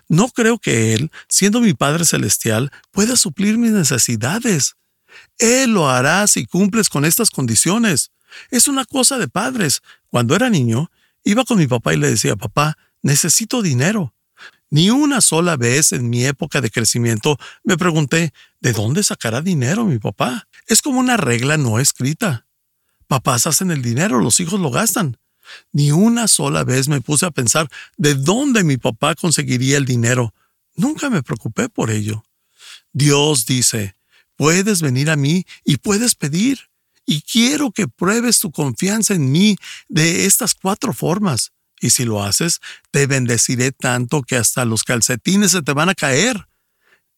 No 0.07 0.29
creo 0.29 0.59
que 0.59 0.93
Él, 0.93 1.11
siendo 1.27 1.61
mi 1.61 1.73
Padre 1.73 2.05
Celestial, 2.05 2.71
pueda 2.91 3.15
suplir 3.15 3.57
mis 3.57 3.71
necesidades. 3.71 4.75
Él 5.37 5.71
lo 5.71 5.89
hará 5.89 6.27
si 6.27 6.45
cumples 6.45 6.89
con 6.89 7.05
estas 7.05 7.29
condiciones. 7.29 8.11
Es 8.51 8.67
una 8.67 8.85
cosa 8.85 9.17
de 9.17 9.27
padres. 9.27 9.81
Cuando 10.09 10.35
era 10.35 10.49
niño, 10.49 10.91
iba 11.23 11.43
con 11.45 11.57
mi 11.57 11.67
papá 11.67 11.93
y 11.93 11.97
le 11.97 12.09
decía, 12.09 12.35
papá, 12.35 12.77
necesito 13.01 13.61
dinero. 13.61 14.13
Ni 14.69 14.89
una 14.89 15.21
sola 15.21 15.57
vez 15.57 15.91
en 15.91 16.09
mi 16.09 16.25
época 16.25 16.59
de 16.59 16.71
crecimiento 16.71 17.37
me 17.63 17.77
pregunté, 17.77 18.33
¿de 18.59 18.73
dónde 18.73 19.03
sacará 19.03 19.41
dinero 19.41 19.85
mi 19.85 19.99
papá? 19.99 20.47
Es 20.67 20.81
como 20.81 20.99
una 20.99 21.17
regla 21.17 21.57
no 21.57 21.79
escrita. 21.79 22.45
Papás 23.07 23.47
hacen 23.47 23.71
el 23.71 23.81
dinero, 23.81 24.19
los 24.19 24.39
hijos 24.39 24.59
lo 24.59 24.71
gastan. 24.71 25.17
Ni 25.71 25.91
una 25.91 26.27
sola 26.27 26.63
vez 26.63 26.87
me 26.87 27.01
puse 27.01 27.25
a 27.25 27.31
pensar 27.31 27.69
de 27.97 28.15
dónde 28.15 28.63
mi 28.63 28.77
papá 28.77 29.15
conseguiría 29.15 29.77
el 29.77 29.85
dinero. 29.85 30.33
Nunca 30.75 31.09
me 31.09 31.23
preocupé 31.23 31.69
por 31.69 31.91
ello. 31.91 32.25
Dios 32.91 33.45
dice, 33.45 33.95
puedes 34.35 34.81
venir 34.81 35.09
a 35.09 35.15
mí 35.15 35.45
y 35.63 35.77
puedes 35.77 36.15
pedir. 36.15 36.59
Y 37.05 37.21
quiero 37.21 37.71
que 37.71 37.87
pruebes 37.87 38.39
tu 38.39 38.51
confianza 38.51 39.13
en 39.13 39.31
mí 39.31 39.57
de 39.87 40.25
estas 40.25 40.55
cuatro 40.55 40.93
formas. 40.93 41.51
Y 41.79 41.91
si 41.91 42.05
lo 42.05 42.23
haces, 42.23 42.61
te 42.91 43.05
bendeciré 43.07 43.71
tanto 43.71 44.23
que 44.23 44.37
hasta 44.37 44.65
los 44.65 44.83
calcetines 44.83 45.51
se 45.51 45.61
te 45.61 45.73
van 45.73 45.89
a 45.89 45.95
caer. 45.95 46.47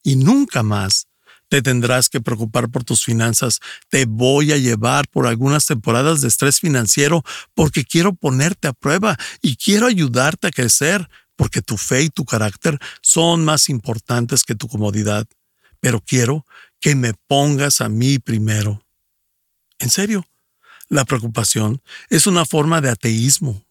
Y 0.03 0.15
nunca 0.15 0.63
más 0.63 1.08
Te 1.50 1.62
tendrás 1.62 2.10
que 2.10 2.20
preocupar 2.20 2.70
por 2.70 2.84
tus 2.84 3.06
finanzas. 3.06 3.62
Te 3.89 4.06
voy 4.06 4.51
a 4.51 4.58
llevar 4.58 5.08
por 5.08 5.27
algunas 5.27 5.65
temporadas 5.65 6.20
de 6.22 6.27
estrés 6.27 6.60
financiero 6.60 7.24
porque 7.53 7.86
quiero 7.86 8.13
ponerte 8.13 8.67
a 8.67 8.74
prueba 8.74 9.17
y 9.41 9.56
quiero 9.56 9.88
ayudarte 9.88 10.48
a 10.48 10.51
crecer 10.51 11.10
porque 11.38 11.62
tu 11.62 11.77
fe 11.77 12.03
y 12.03 12.10
tu 12.10 12.25
carácter 12.25 12.79
son 13.01 13.46
más 13.46 13.70
importantes 13.70 14.44
que 14.44 14.56
tu 14.56 14.67
comodidad. 14.67 15.25
Pero 15.79 16.01
quiero 16.01 16.46
que 16.82 16.96
me 16.96 17.13
pongas 17.27 17.79
a 17.79 17.89
mí 17.89 18.20
primero. 18.20 18.87
En 19.79 19.89
serio, 19.89 20.25
la 20.89 21.05
preocupación 21.05 21.81
es 22.10 22.27
una 22.27 22.46
forma 22.46 22.81
de 22.81 22.89
ateísmo. 22.89 23.63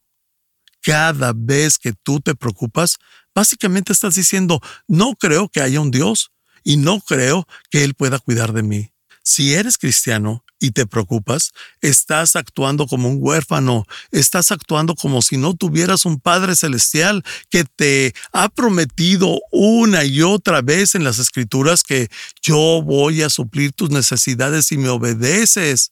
Cada 0.82 1.32
vez 1.34 1.78
que 1.78 1.92
tú 1.92 2.20
te 2.20 2.34
preocupas, 2.34 2.98
básicamente 3.34 3.92
estás 3.92 4.14
diciendo, 4.14 4.60
no 4.86 5.14
creo 5.16 5.48
que 5.48 5.60
haya 5.60 5.80
un 5.80 5.90
Dios 5.90 6.30
y 6.62 6.76
no 6.76 7.00
creo 7.00 7.48
que 7.70 7.84
Él 7.84 7.94
pueda 7.94 8.18
cuidar 8.18 8.52
de 8.52 8.62
mí. 8.62 8.92
Si 9.22 9.54
eres 9.54 9.78
cristiano 9.78 10.44
y 10.60 10.70
te 10.70 10.86
preocupas, 10.86 11.52
estás 11.80 12.36
actuando 12.36 12.86
como 12.86 13.08
un 13.08 13.18
huérfano, 13.20 13.84
estás 14.12 14.52
actuando 14.52 14.94
como 14.94 15.20
si 15.20 15.36
no 15.36 15.54
tuvieras 15.54 16.04
un 16.04 16.20
Padre 16.20 16.54
Celestial 16.54 17.25
que 17.50 17.64
te 17.64 18.14
ha 18.32 18.48
prometido 18.48 19.40
una 19.50 20.04
y 20.04 20.22
otra 20.22 20.62
vez 20.62 20.94
en 20.94 21.02
las 21.02 21.18
Escrituras 21.18 21.82
que 21.82 22.08
yo 22.40 22.82
voy 22.82 23.22
a 23.22 23.30
suplir 23.30 23.72
tus 23.72 23.90
necesidades 23.90 24.66
si 24.66 24.78
me 24.78 24.88
obedeces 24.88 25.90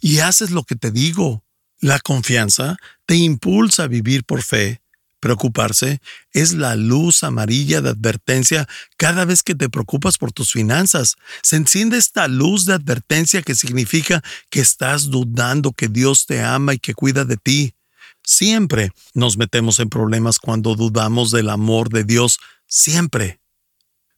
y 0.00 0.18
haces 0.20 0.50
lo 0.50 0.64
que 0.64 0.76
te 0.76 0.90
digo. 0.90 1.44
La 1.80 1.98
confianza 1.98 2.76
te 3.04 3.16
impulsa 3.16 3.84
a 3.84 3.88
vivir 3.88 4.24
por 4.24 4.42
fe. 4.42 4.80
Preocuparse 5.20 6.00
es 6.32 6.52
la 6.52 6.76
luz 6.76 7.22
amarilla 7.24 7.80
de 7.80 7.90
advertencia 7.90 8.68
cada 8.96 9.24
vez 9.24 9.42
que 9.42 9.54
te 9.54 9.68
preocupas 9.68 10.18
por 10.18 10.30
tus 10.30 10.52
finanzas. 10.52 11.16
Se 11.42 11.56
enciende 11.56 11.96
esta 11.96 12.28
luz 12.28 12.64
de 12.66 12.74
advertencia 12.74 13.42
que 13.42 13.54
significa 13.54 14.22
que 14.50 14.60
estás 14.60 15.10
dudando 15.10 15.72
que 15.72 15.88
Dios 15.88 16.26
te 16.26 16.42
ama 16.42 16.74
y 16.74 16.78
que 16.78 16.94
cuida 16.94 17.24
de 17.24 17.36
ti. 17.36 17.74
Siempre 18.22 18.90
nos 19.14 19.36
metemos 19.36 19.80
en 19.80 19.88
problemas 19.88 20.38
cuando 20.38 20.74
dudamos 20.74 21.30
del 21.30 21.48
amor 21.48 21.88
de 21.88 22.04
Dios. 22.04 22.38
Siempre. 22.66 23.40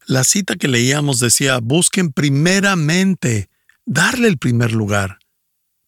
La 0.07 0.25
cita 0.25 0.57
que 0.57 0.69
leíamos 0.69 1.21
decía, 1.21 1.59
busquen 1.59 2.13
primeramente 2.13 3.51
darle 3.85 4.29
el 4.29 4.39
primer 4.39 4.73
lugar 4.73 5.19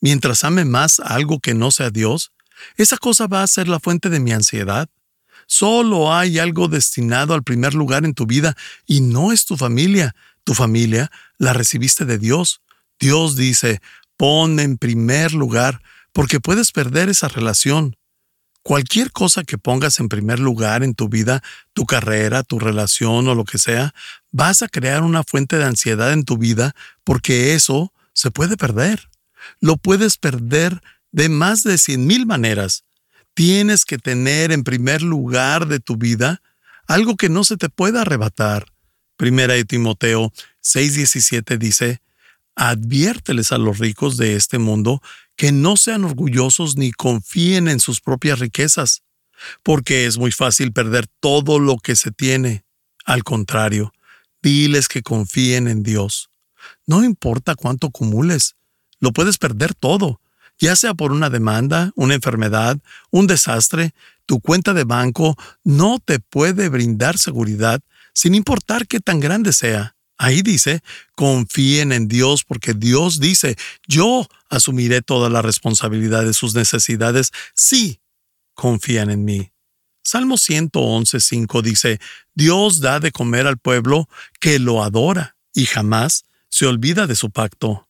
mientras 0.01 0.45
ame 0.45 0.65
más 0.65 1.01
algo 1.01 1.41
que 1.41 1.55
no 1.55 1.71
sea 1.71 1.91
Dios, 1.91 2.33
esa 2.77 2.97
cosa 2.97 3.27
va 3.27 3.43
a 3.43 3.47
ser 3.47 3.69
la 3.69 3.81
fuente 3.81 4.09
de 4.09 4.21
mi 4.21 4.33
ansiedad. 4.33 4.89
Solo 5.47 6.15
hay 6.15 6.39
algo 6.39 6.69
destinado 6.69 7.35
al 7.35 7.43
primer 7.43 7.75
lugar 7.75 8.05
en 8.05 8.15
tu 8.15 8.27
vida 8.27 8.57
y 8.87 9.01
no 9.01 9.33
es 9.33 9.47
tu 9.47 9.57
familia. 9.57 10.15
Tu 10.45 10.55
familia 10.55 11.11
la 11.39 11.53
recibiste 11.53 12.05
de 12.05 12.19
Dios. 12.19 12.61
Dios 12.99 13.37
dice, 13.37 13.81
pon 14.17 14.61
en 14.61 14.79
primer 14.79 15.33
lugar, 15.33 15.83
porque 16.13 16.41
puedes 16.41 16.73
perder 16.73 17.09
esa 17.09 17.29
relación. 17.29 17.97
Cualquier 18.63 19.11
cosa 19.11 19.43
que 19.43 19.57
pongas 19.57 19.99
en 20.01 20.09
primer 20.09 20.39
lugar 20.39 20.85
en 20.85 20.95
tu 20.95 21.09
vida, 21.09 21.43
tu 21.73 21.87
carrera, 21.87 22.43
tu 22.43 22.59
relación 22.59 23.27
o 23.27 23.35
lo 23.35 23.45
que 23.45 23.59
sea, 23.59 23.95
vas 24.31 24.63
a 24.63 24.69
crear 24.69 25.03
una 25.03 25.25
fuente 25.25 25.57
de 25.57 25.65
ansiedad 25.65 26.13
en 26.13 26.25
tu 26.25 26.37
vida 26.37 26.75
porque 27.05 27.55
eso 27.55 27.93
se 28.13 28.31
puede 28.31 28.57
perder 28.57 29.10
lo 29.61 29.77
puedes 29.77 30.17
perder 30.17 30.81
de 31.13 31.29
más 31.29 31.63
de 31.63 31.79
cien 31.79 32.07
mil 32.07 32.27
maneras. 32.27 32.85
Tienes 33.35 33.85
que 33.85 33.99
tener 33.99 34.53
en 34.53 34.65
primer 34.65 35.03
lugar 35.03 35.67
de 35.67 35.81
tu 35.81 35.97
vida 35.97 36.43
algo 36.87 37.17
que 37.17 37.29
no 37.29 37.45
se 37.45 37.57
te 37.57 37.69
pueda 37.69 38.03
arrebatar. 38.03 38.67
Primera 39.17 39.55
de 39.55 39.65
Timoteo 39.65 40.33
6:17 40.63 41.59
dice, 41.59 42.01
adviérteles 42.55 43.53
a 43.53 43.59
los 43.59 43.79
ricos 43.79 44.17
de 44.17 44.37
este 44.37 44.59
mundo 44.59 45.03
que 45.37 45.53
no 45.53 45.77
sean 45.77 46.05
orgullosos 46.05 46.77
ni 46.77 46.93
confíen 46.93 47.69
en 47.69 47.81
sus 47.81 48.01
propias 48.01 48.41
riquezas, 48.41 49.03
porque 49.63 50.07
es 50.07 50.19
muy 50.19 50.33
fácil 50.33 50.73
perder 50.73 51.07
todo 51.21 51.59
lo 51.59 51.79
que 51.79 51.97
se 51.97 52.11
tiene. 52.11 52.65
Al 53.07 53.25
contrario, 53.25 53.93
diles 54.43 54.89
que 54.89 55.03
confíen 55.03 55.69
en 55.69 55.83
Dios. 55.83 56.31
No 56.87 57.05
importa 57.05 57.55
cuánto 57.55 57.87
acumules, 57.87 58.57
lo 59.01 59.13
puedes 59.13 59.39
perder 59.39 59.75
todo, 59.75 60.21
ya 60.59 60.77
sea 60.77 60.95
por 60.95 61.13
una 61.13 61.31
demanda, 61.31 61.93
una 61.97 62.15
enfermedad, 62.15 62.79
un 63.11 63.27
desastre, 63.27 63.95
tu 64.27 64.41
cuenta 64.41 64.75
de 64.75 64.85
banco 64.85 65.37
no 65.65 65.99
te 65.99 66.21
puede 66.21 66.69
brindar 66.69 67.19
seguridad 67.19 67.81
sin 68.15 68.35
importar 68.35 68.87
qué 68.87 69.01
tan 69.01 69.19
grande 69.19 69.53
sea. 69.53 69.97
Ahí 70.19 70.43
dice, 70.43 70.83
confíen 71.17 71.93
en 71.93 72.07
Dios 72.07 72.45
porque 72.45 72.75
Dios 72.75 73.21
dice, 73.21 73.57
yo 73.89 74.29
asumiré 74.51 75.01
toda 75.01 75.31
la 75.31 75.41
responsabilidad 75.41 76.25
de 76.25 76.35
sus 76.35 76.55
necesidades 76.55 77.31
si 77.55 78.01
confían 78.55 79.11
en 79.11 79.25
mí. 79.25 79.51
Salmo 80.03 80.37
111.5 80.37 81.63
dice, 81.63 82.01
Dios 82.35 82.81
da 82.81 83.01
de 83.01 83.13
comer 83.13 83.47
al 83.47 83.59
pueblo 83.59 84.09
que 84.41 84.59
lo 84.59 84.83
adora 84.83 85.37
y 85.55 85.67
jamás 85.67 86.25
se 86.51 86.67
olvida 86.67 87.07
de 87.07 87.17
su 87.17 87.31
pacto. 87.31 87.89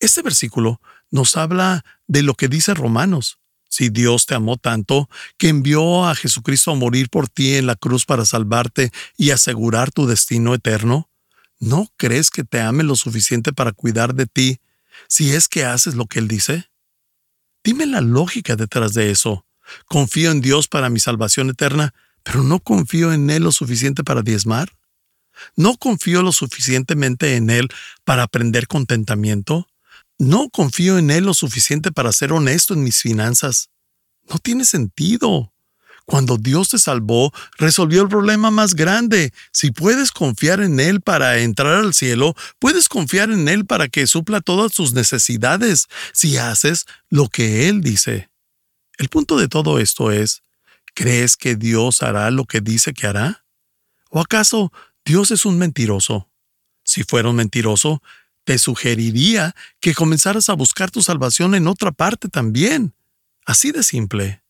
Este 0.00 0.22
versículo 0.22 0.80
nos 1.10 1.36
habla 1.36 1.84
de 2.06 2.22
lo 2.22 2.34
que 2.34 2.48
dice 2.48 2.74
Romanos. 2.74 3.38
Si 3.68 3.90
Dios 3.90 4.26
te 4.26 4.34
amó 4.34 4.56
tanto 4.56 5.10
que 5.36 5.48
envió 5.48 6.06
a 6.06 6.14
Jesucristo 6.14 6.70
a 6.70 6.74
morir 6.74 7.10
por 7.10 7.28
ti 7.28 7.56
en 7.56 7.66
la 7.66 7.76
cruz 7.76 8.06
para 8.06 8.24
salvarte 8.24 8.90
y 9.16 9.30
asegurar 9.30 9.90
tu 9.90 10.06
destino 10.06 10.54
eterno, 10.54 11.10
¿no 11.58 11.88
crees 11.96 12.30
que 12.30 12.44
te 12.44 12.60
ame 12.60 12.82
lo 12.82 12.96
suficiente 12.96 13.52
para 13.52 13.72
cuidar 13.72 14.14
de 14.14 14.26
ti 14.26 14.60
si 15.06 15.32
es 15.32 15.48
que 15.48 15.64
haces 15.64 15.94
lo 15.94 16.06
que 16.06 16.18
Él 16.20 16.28
dice? 16.28 16.70
Dime 17.62 17.86
la 17.86 18.00
lógica 18.00 18.56
detrás 18.56 18.94
de 18.94 19.10
eso. 19.10 19.44
Confío 19.86 20.30
en 20.30 20.40
Dios 20.40 20.68
para 20.68 20.88
mi 20.88 21.00
salvación 21.00 21.50
eterna, 21.50 21.92
pero 22.22 22.42
no 22.42 22.60
confío 22.60 23.12
en 23.12 23.28
Él 23.28 23.42
lo 23.42 23.52
suficiente 23.52 24.02
para 24.02 24.22
diezmar. 24.22 24.74
No 25.56 25.76
confío 25.76 26.22
lo 26.22 26.32
suficientemente 26.32 27.36
en 27.36 27.50
Él 27.50 27.68
para 28.04 28.22
aprender 28.22 28.66
contentamiento. 28.66 29.68
No 30.18 30.50
confío 30.50 30.98
en 30.98 31.10
Él 31.10 31.24
lo 31.24 31.34
suficiente 31.34 31.92
para 31.92 32.12
ser 32.12 32.32
honesto 32.32 32.74
en 32.74 32.82
mis 32.82 33.00
finanzas. 33.00 33.70
No 34.28 34.38
tiene 34.38 34.64
sentido. 34.64 35.52
Cuando 36.04 36.38
Dios 36.38 36.70
te 36.70 36.78
salvó, 36.78 37.32
resolvió 37.58 38.02
el 38.02 38.08
problema 38.08 38.50
más 38.50 38.74
grande. 38.74 39.32
Si 39.52 39.70
puedes 39.70 40.10
confiar 40.10 40.60
en 40.60 40.80
Él 40.80 41.02
para 41.02 41.38
entrar 41.38 41.74
al 41.74 41.94
cielo, 41.94 42.34
puedes 42.58 42.88
confiar 42.88 43.30
en 43.30 43.46
Él 43.46 43.66
para 43.66 43.88
que 43.88 44.06
supla 44.06 44.40
todas 44.40 44.72
tus 44.72 44.92
necesidades, 44.92 45.86
si 46.12 46.38
haces 46.38 46.86
lo 47.10 47.28
que 47.28 47.68
Él 47.68 47.82
dice. 47.82 48.30
El 48.96 49.10
punto 49.10 49.36
de 49.36 49.48
todo 49.48 49.78
esto 49.78 50.10
es, 50.10 50.42
¿crees 50.94 51.36
que 51.36 51.56
Dios 51.56 52.02
hará 52.02 52.30
lo 52.30 52.44
que 52.44 52.60
dice 52.60 52.94
que 52.94 53.06
hará? 53.06 53.44
¿O 54.10 54.18
acaso 54.18 54.72
Dios 55.04 55.30
es 55.30 55.44
un 55.44 55.58
mentiroso? 55.58 56.28
Si 56.84 57.04
fuera 57.04 57.28
un 57.28 57.36
mentiroso, 57.36 58.02
te 58.48 58.56
sugeriría 58.56 59.54
que 59.78 59.92
comenzaras 59.92 60.48
a 60.48 60.54
buscar 60.54 60.90
tu 60.90 61.02
salvación 61.02 61.54
en 61.54 61.66
otra 61.66 61.92
parte 61.92 62.30
también. 62.30 62.94
Así 63.44 63.72
de 63.72 63.82
simple. 63.82 64.42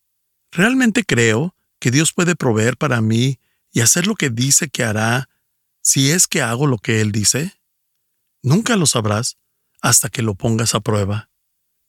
Realmente 0.53 1.03
creo 1.03 1.57
que 1.81 1.91
Dios 1.91 2.13
puede 2.13 2.37
proveer 2.37 2.77
para 2.77 3.01
mí 3.01 3.41
y 3.73 3.81
hacer 3.81 4.07
lo 4.07 4.15
que 4.15 4.31
dice 4.31 4.69
que 4.69 4.85
hará 4.85 5.29
si 5.83 6.13
es 6.13 6.29
que 6.29 6.43
hago 6.43 6.69
lo 6.69 6.79
que 6.79 7.01
Él 7.01 7.11
dice. 7.11 7.55
Nunca 8.41 8.77
lo 8.77 8.87
sabrás 8.87 9.37
hasta 9.81 10.09
que 10.09 10.23
lo 10.23 10.37
pongas 10.37 10.77
a 10.77 10.81
prueba. 10.81 11.29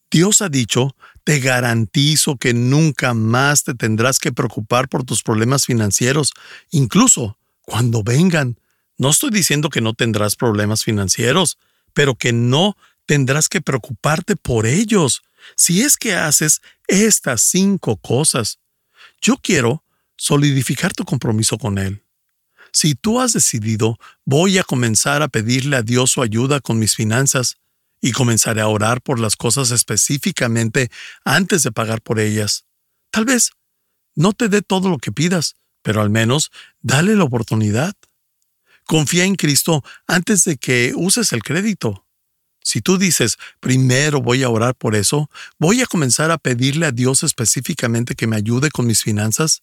Dios 0.09 0.41
ha 0.41 0.49
dicho, 0.49 0.95
te 1.23 1.39
garantizo 1.39 2.37
que 2.37 2.55
nunca 2.55 3.13
más 3.13 3.65
te 3.65 3.75
tendrás 3.75 4.17
que 4.17 4.31
preocupar 4.31 4.89
por 4.89 5.03
tus 5.03 5.21
problemas 5.21 5.67
financieros, 5.67 6.33
incluso 6.71 7.37
cuando 7.61 8.01
vengan. 8.01 8.59
No 8.97 9.11
estoy 9.11 9.29
diciendo 9.29 9.69
que 9.69 9.81
no 9.81 9.93
tendrás 9.93 10.35
problemas 10.35 10.83
financieros, 10.83 11.59
pero 11.93 12.15
que 12.15 12.33
no 12.33 12.77
tendrás 13.05 13.49
que 13.49 13.61
preocuparte 13.61 14.35
por 14.35 14.65
ellos 14.65 15.23
si 15.55 15.81
es 15.81 15.97
que 15.97 16.13
haces 16.13 16.61
estas 16.87 17.41
cinco 17.41 17.97
cosas. 17.97 18.59
Yo 19.21 19.37
quiero 19.37 19.83
solidificar 20.15 20.93
tu 20.93 21.05
compromiso 21.05 21.57
con 21.57 21.77
Él. 21.77 22.03
Si 22.71 22.95
tú 22.95 23.19
has 23.19 23.33
decidido, 23.33 23.97
voy 24.25 24.57
a 24.57 24.63
comenzar 24.63 25.21
a 25.21 25.27
pedirle 25.27 25.77
a 25.77 25.81
Dios 25.81 26.11
su 26.11 26.21
ayuda 26.21 26.59
con 26.59 26.77
mis 26.77 26.95
finanzas 26.95 27.57
y 28.01 28.11
comenzaré 28.11 28.61
a 28.61 28.67
orar 28.67 29.01
por 29.01 29.19
las 29.19 29.35
cosas 29.35 29.71
específicamente 29.71 30.89
antes 31.25 31.63
de 31.63 31.71
pagar 31.71 32.01
por 32.01 32.19
ellas. 32.19 32.65
Tal 33.11 33.25
vez 33.25 33.51
no 34.15 34.33
te 34.33 34.49
dé 34.49 34.61
todo 34.61 34.89
lo 34.89 34.97
que 34.97 35.11
pidas, 35.11 35.55
pero 35.81 36.01
al 36.01 36.09
menos 36.09 36.51
dale 36.81 37.15
la 37.15 37.23
oportunidad. 37.23 37.95
Confía 38.89 39.25
en 39.25 39.35
Cristo 39.35 39.83
antes 40.07 40.45
de 40.45 40.57
que 40.57 40.93
uses 40.95 41.31
el 41.31 41.43
crédito. 41.43 42.07
Si 42.63 42.81
tú 42.81 42.97
dices, 42.97 43.37
primero 43.59 44.19
voy 44.19 44.41
a 44.41 44.49
orar 44.49 44.73
por 44.73 44.95
eso, 44.95 45.29
voy 45.59 45.83
a 45.83 45.85
comenzar 45.85 46.31
a 46.31 46.39
pedirle 46.39 46.87
a 46.87 46.91
Dios 46.91 47.21
específicamente 47.21 48.15
que 48.15 48.25
me 48.25 48.35
ayude 48.35 48.71
con 48.71 48.87
mis 48.87 49.03
finanzas, 49.03 49.61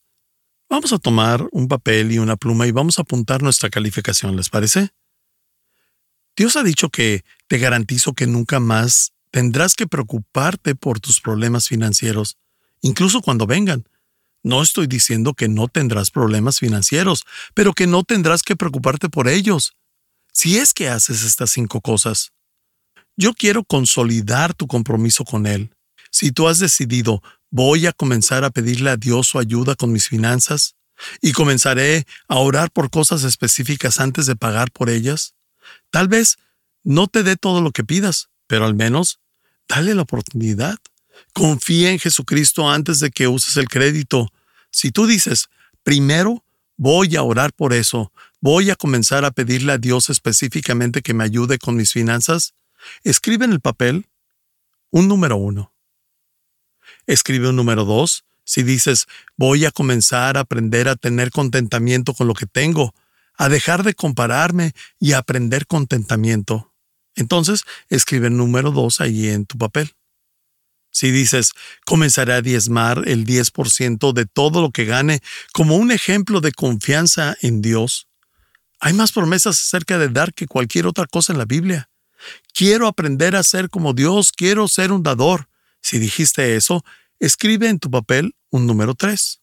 vamos 0.70 0.92
a 0.92 0.98
tomar 0.98 1.44
un 1.50 1.66
papel 1.66 2.12
y 2.12 2.18
una 2.18 2.36
pluma 2.36 2.68
y 2.68 2.70
vamos 2.70 3.00
a 3.00 3.02
apuntar 3.02 3.42
nuestra 3.42 3.68
calificación, 3.68 4.36
¿les 4.36 4.48
parece? 4.48 4.90
Dios 6.36 6.54
ha 6.54 6.62
dicho 6.62 6.90
que 6.90 7.24
te 7.48 7.58
garantizo 7.58 8.12
que 8.12 8.28
nunca 8.28 8.60
más 8.60 9.12
tendrás 9.32 9.74
que 9.74 9.88
preocuparte 9.88 10.76
por 10.76 11.00
tus 11.00 11.20
problemas 11.20 11.66
financieros, 11.66 12.38
incluso 12.80 13.22
cuando 13.22 13.48
vengan. 13.48 13.88
No 14.46 14.62
estoy 14.62 14.86
diciendo 14.86 15.34
que 15.34 15.48
no 15.48 15.66
tendrás 15.66 16.12
problemas 16.12 16.60
financieros, 16.60 17.24
pero 17.52 17.72
que 17.72 17.88
no 17.88 18.04
tendrás 18.04 18.44
que 18.44 18.54
preocuparte 18.54 19.08
por 19.08 19.26
ellos, 19.26 19.72
si 20.32 20.58
es 20.58 20.72
que 20.72 20.88
haces 20.88 21.24
estas 21.24 21.50
cinco 21.50 21.80
cosas. 21.80 22.30
Yo 23.16 23.34
quiero 23.34 23.64
consolidar 23.64 24.54
tu 24.54 24.68
compromiso 24.68 25.24
con 25.24 25.48
Él. 25.48 25.74
Si 26.12 26.30
tú 26.30 26.46
has 26.46 26.60
decidido, 26.60 27.24
voy 27.50 27.88
a 27.88 27.92
comenzar 27.92 28.44
a 28.44 28.50
pedirle 28.50 28.90
a 28.90 28.96
Dios 28.96 29.26
su 29.26 29.40
ayuda 29.40 29.74
con 29.74 29.90
mis 29.90 30.06
finanzas, 30.06 30.76
y 31.20 31.32
comenzaré 31.32 32.06
a 32.28 32.36
orar 32.36 32.70
por 32.70 32.88
cosas 32.88 33.24
específicas 33.24 33.98
antes 33.98 34.26
de 34.26 34.36
pagar 34.36 34.70
por 34.70 34.90
ellas, 34.90 35.34
tal 35.90 36.06
vez 36.06 36.38
no 36.84 37.08
te 37.08 37.24
dé 37.24 37.34
todo 37.34 37.62
lo 37.62 37.72
que 37.72 37.82
pidas, 37.82 38.28
pero 38.46 38.64
al 38.64 38.74
menos 38.74 39.18
dale 39.68 39.92
la 39.96 40.02
oportunidad. 40.02 40.78
Confía 41.32 41.90
en 41.90 41.98
Jesucristo 41.98 42.70
antes 42.70 43.00
de 43.00 43.10
que 43.10 43.26
uses 43.26 43.56
el 43.56 43.68
crédito. 43.68 44.32
Si 44.76 44.92
tú 44.92 45.06
dices, 45.06 45.48
primero 45.84 46.44
voy 46.76 47.16
a 47.16 47.22
orar 47.22 47.54
por 47.54 47.72
eso, 47.72 48.12
voy 48.42 48.68
a 48.68 48.76
comenzar 48.76 49.24
a 49.24 49.30
pedirle 49.30 49.72
a 49.72 49.78
Dios 49.78 50.10
específicamente 50.10 51.00
que 51.00 51.14
me 51.14 51.24
ayude 51.24 51.58
con 51.58 51.76
mis 51.76 51.94
finanzas, 51.94 52.52
escribe 53.02 53.46
en 53.46 53.52
el 53.52 53.60
papel 53.60 54.06
un 54.90 55.08
número 55.08 55.38
uno. 55.38 55.72
Escribe 57.06 57.48
un 57.48 57.56
número 57.56 57.86
dos 57.86 58.26
si 58.44 58.64
dices, 58.64 59.06
voy 59.38 59.64
a 59.64 59.70
comenzar 59.70 60.36
a 60.36 60.40
aprender 60.40 60.90
a 60.90 60.96
tener 60.96 61.30
contentamiento 61.30 62.12
con 62.12 62.28
lo 62.28 62.34
que 62.34 62.44
tengo, 62.44 62.94
a 63.38 63.48
dejar 63.48 63.82
de 63.82 63.94
compararme 63.94 64.74
y 65.00 65.12
a 65.12 65.18
aprender 65.18 65.66
contentamiento. 65.66 66.74
Entonces, 67.14 67.62
escribe 67.88 68.26
el 68.26 68.36
número 68.36 68.72
dos 68.72 69.00
ahí 69.00 69.28
en 69.28 69.46
tu 69.46 69.56
papel. 69.56 69.95
Si 70.96 71.10
dices, 71.10 71.52
comenzaré 71.84 72.32
a 72.32 72.40
diezmar 72.40 73.02
el 73.04 73.26
10% 73.26 74.14
de 74.14 74.24
todo 74.24 74.62
lo 74.62 74.70
que 74.70 74.86
gane 74.86 75.20
como 75.52 75.76
un 75.76 75.92
ejemplo 75.92 76.40
de 76.40 76.52
confianza 76.52 77.36
en 77.42 77.60
Dios, 77.60 78.08
hay 78.80 78.94
más 78.94 79.12
promesas 79.12 79.60
acerca 79.60 79.98
de 79.98 80.08
dar 80.08 80.32
que 80.32 80.46
cualquier 80.46 80.86
otra 80.86 81.04
cosa 81.04 81.34
en 81.34 81.38
la 81.38 81.44
Biblia. 81.44 81.90
Quiero 82.54 82.86
aprender 82.86 83.36
a 83.36 83.42
ser 83.42 83.68
como 83.68 83.92
Dios, 83.92 84.32
quiero 84.32 84.68
ser 84.68 84.90
un 84.90 85.02
dador. 85.02 85.50
Si 85.82 85.98
dijiste 85.98 86.56
eso, 86.56 86.82
escribe 87.20 87.68
en 87.68 87.78
tu 87.78 87.90
papel 87.90 88.34
un 88.48 88.66
número 88.66 88.94
3. 88.94 89.42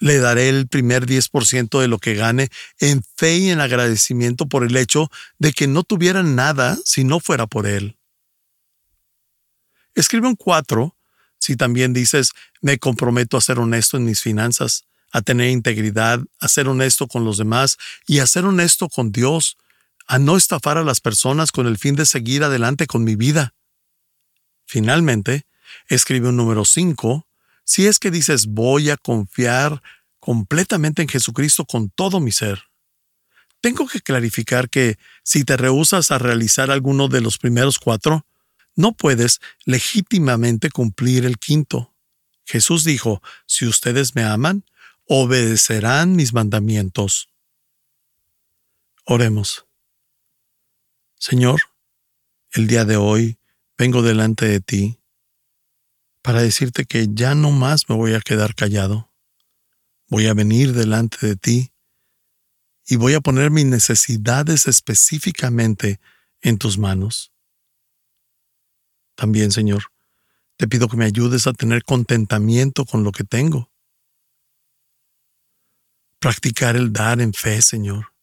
Le 0.00 0.18
daré 0.18 0.50
el 0.50 0.68
primer 0.68 1.06
10% 1.06 1.80
de 1.80 1.88
lo 1.88 1.98
que 1.98 2.14
gane 2.14 2.50
en 2.78 3.02
fe 3.16 3.38
y 3.38 3.48
en 3.48 3.60
agradecimiento 3.60 4.46
por 4.46 4.64
el 4.64 4.76
hecho 4.76 5.10
de 5.38 5.54
que 5.54 5.66
no 5.66 5.82
tuviera 5.82 6.22
nada 6.22 6.76
si 6.84 7.04
no 7.04 7.20
fuera 7.20 7.46
por 7.46 7.66
él. 7.66 7.97
Escribe 9.98 10.28
un 10.28 10.36
4 10.36 10.94
si 11.40 11.56
también 11.56 11.92
dices, 11.92 12.30
me 12.60 12.78
comprometo 12.78 13.36
a 13.36 13.40
ser 13.40 13.58
honesto 13.58 13.96
en 13.96 14.04
mis 14.04 14.20
finanzas, 14.20 14.84
a 15.10 15.22
tener 15.22 15.50
integridad, 15.50 16.20
a 16.38 16.46
ser 16.46 16.68
honesto 16.68 17.08
con 17.08 17.24
los 17.24 17.36
demás 17.36 17.78
y 18.06 18.20
a 18.20 18.26
ser 18.28 18.44
honesto 18.44 18.88
con 18.88 19.10
Dios, 19.10 19.56
a 20.06 20.20
no 20.20 20.36
estafar 20.36 20.78
a 20.78 20.84
las 20.84 21.00
personas 21.00 21.50
con 21.50 21.66
el 21.66 21.78
fin 21.78 21.96
de 21.96 22.06
seguir 22.06 22.44
adelante 22.44 22.86
con 22.86 23.02
mi 23.02 23.16
vida. 23.16 23.54
Finalmente, 24.66 25.46
escribe 25.88 26.28
un 26.28 26.36
número 26.36 26.64
5 26.64 27.26
si 27.64 27.88
es 27.88 27.98
que 27.98 28.12
dices 28.12 28.46
voy 28.46 28.90
a 28.90 28.96
confiar 28.96 29.82
completamente 30.20 31.02
en 31.02 31.08
Jesucristo 31.08 31.64
con 31.64 31.90
todo 31.90 32.20
mi 32.20 32.30
ser. 32.30 32.62
Tengo 33.60 33.88
que 33.88 34.00
clarificar 34.00 34.70
que 34.70 34.96
si 35.24 35.42
te 35.42 35.56
rehusas 35.56 36.12
a 36.12 36.18
realizar 36.18 36.70
alguno 36.70 37.08
de 37.08 37.20
los 37.20 37.36
primeros 37.36 37.80
cuatro, 37.80 38.27
no 38.78 38.92
puedes 38.92 39.40
legítimamente 39.64 40.70
cumplir 40.70 41.26
el 41.26 41.38
quinto. 41.38 41.92
Jesús 42.46 42.84
dijo, 42.84 43.20
si 43.44 43.66
ustedes 43.66 44.14
me 44.14 44.22
aman, 44.22 44.64
obedecerán 45.08 46.14
mis 46.14 46.32
mandamientos. 46.32 47.28
Oremos. 49.04 49.66
Señor, 51.16 51.60
el 52.52 52.68
día 52.68 52.84
de 52.84 52.96
hoy 52.96 53.38
vengo 53.76 54.00
delante 54.00 54.46
de 54.46 54.60
ti 54.60 55.00
para 56.22 56.40
decirte 56.40 56.84
que 56.84 57.08
ya 57.10 57.34
no 57.34 57.50
más 57.50 57.88
me 57.88 57.96
voy 57.96 58.14
a 58.14 58.20
quedar 58.20 58.54
callado. 58.54 59.10
Voy 60.06 60.28
a 60.28 60.34
venir 60.34 60.72
delante 60.72 61.26
de 61.26 61.34
ti 61.34 61.72
y 62.86 62.94
voy 62.94 63.14
a 63.14 63.20
poner 63.20 63.50
mis 63.50 63.66
necesidades 63.66 64.68
específicamente 64.68 65.98
en 66.42 66.58
tus 66.58 66.78
manos. 66.78 67.32
También, 69.18 69.50
Señor, 69.50 69.82
te 70.56 70.68
pido 70.68 70.86
que 70.86 70.96
me 70.96 71.04
ayudes 71.04 71.48
a 71.48 71.52
tener 71.52 71.82
contentamiento 71.82 72.84
con 72.84 73.02
lo 73.02 73.10
que 73.10 73.24
tengo. 73.24 73.68
Practicar 76.20 76.76
el 76.76 76.92
dar 76.92 77.20
en 77.20 77.34
fe, 77.34 77.60
Señor. 77.60 78.14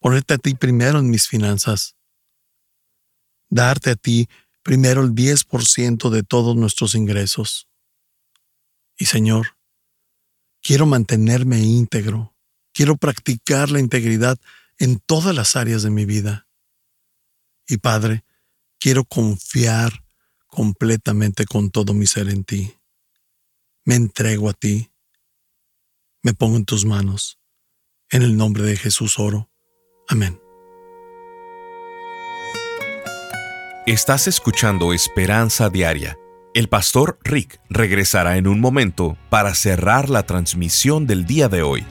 Ponerte 0.00 0.34
a 0.34 0.38
ti 0.38 0.56
primero 0.56 0.98
en 0.98 1.08
mis 1.08 1.28
finanzas. 1.28 1.94
Darte 3.48 3.90
a 3.90 3.94
ti 3.94 4.28
primero 4.64 5.02
el 5.02 5.12
10% 5.12 6.10
de 6.10 6.24
todos 6.24 6.56
nuestros 6.56 6.96
ingresos. 6.96 7.68
Y 8.98 9.04
Señor, 9.04 9.56
quiero 10.62 10.84
mantenerme 10.84 11.60
íntegro, 11.60 12.34
quiero 12.72 12.96
practicar 12.96 13.70
la 13.70 13.78
integridad 13.78 14.36
en 14.78 14.98
todas 14.98 15.32
las 15.32 15.54
áreas 15.54 15.84
de 15.84 15.90
mi 15.90 16.06
vida. 16.06 16.48
Y 17.68 17.76
Padre, 17.76 18.24
quiero 18.84 19.06
confiar 19.06 20.04
completamente 20.46 21.46
con 21.46 21.70
todo 21.70 21.94
mi 21.94 22.06
ser 22.06 22.28
en 22.28 22.44
ti. 22.44 22.74
Me 23.86 23.94
entrego 23.94 24.50
a 24.50 24.52
ti. 24.52 24.90
Me 26.22 26.34
pongo 26.34 26.58
en 26.58 26.66
tus 26.66 26.84
manos. 26.84 27.38
En 28.10 28.20
el 28.20 28.36
nombre 28.36 28.62
de 28.62 28.76
Jesús 28.76 29.18
oro. 29.18 29.50
Amén. 30.06 30.38
Estás 33.86 34.28
escuchando 34.28 34.92
Esperanza 34.92 35.70
Diaria. 35.70 36.18
El 36.52 36.68
pastor 36.68 37.18
Rick 37.24 37.62
regresará 37.70 38.36
en 38.36 38.46
un 38.46 38.60
momento 38.60 39.16
para 39.30 39.54
cerrar 39.54 40.10
la 40.10 40.24
transmisión 40.24 41.06
del 41.06 41.24
día 41.24 41.48
de 41.48 41.62
hoy. 41.62 41.86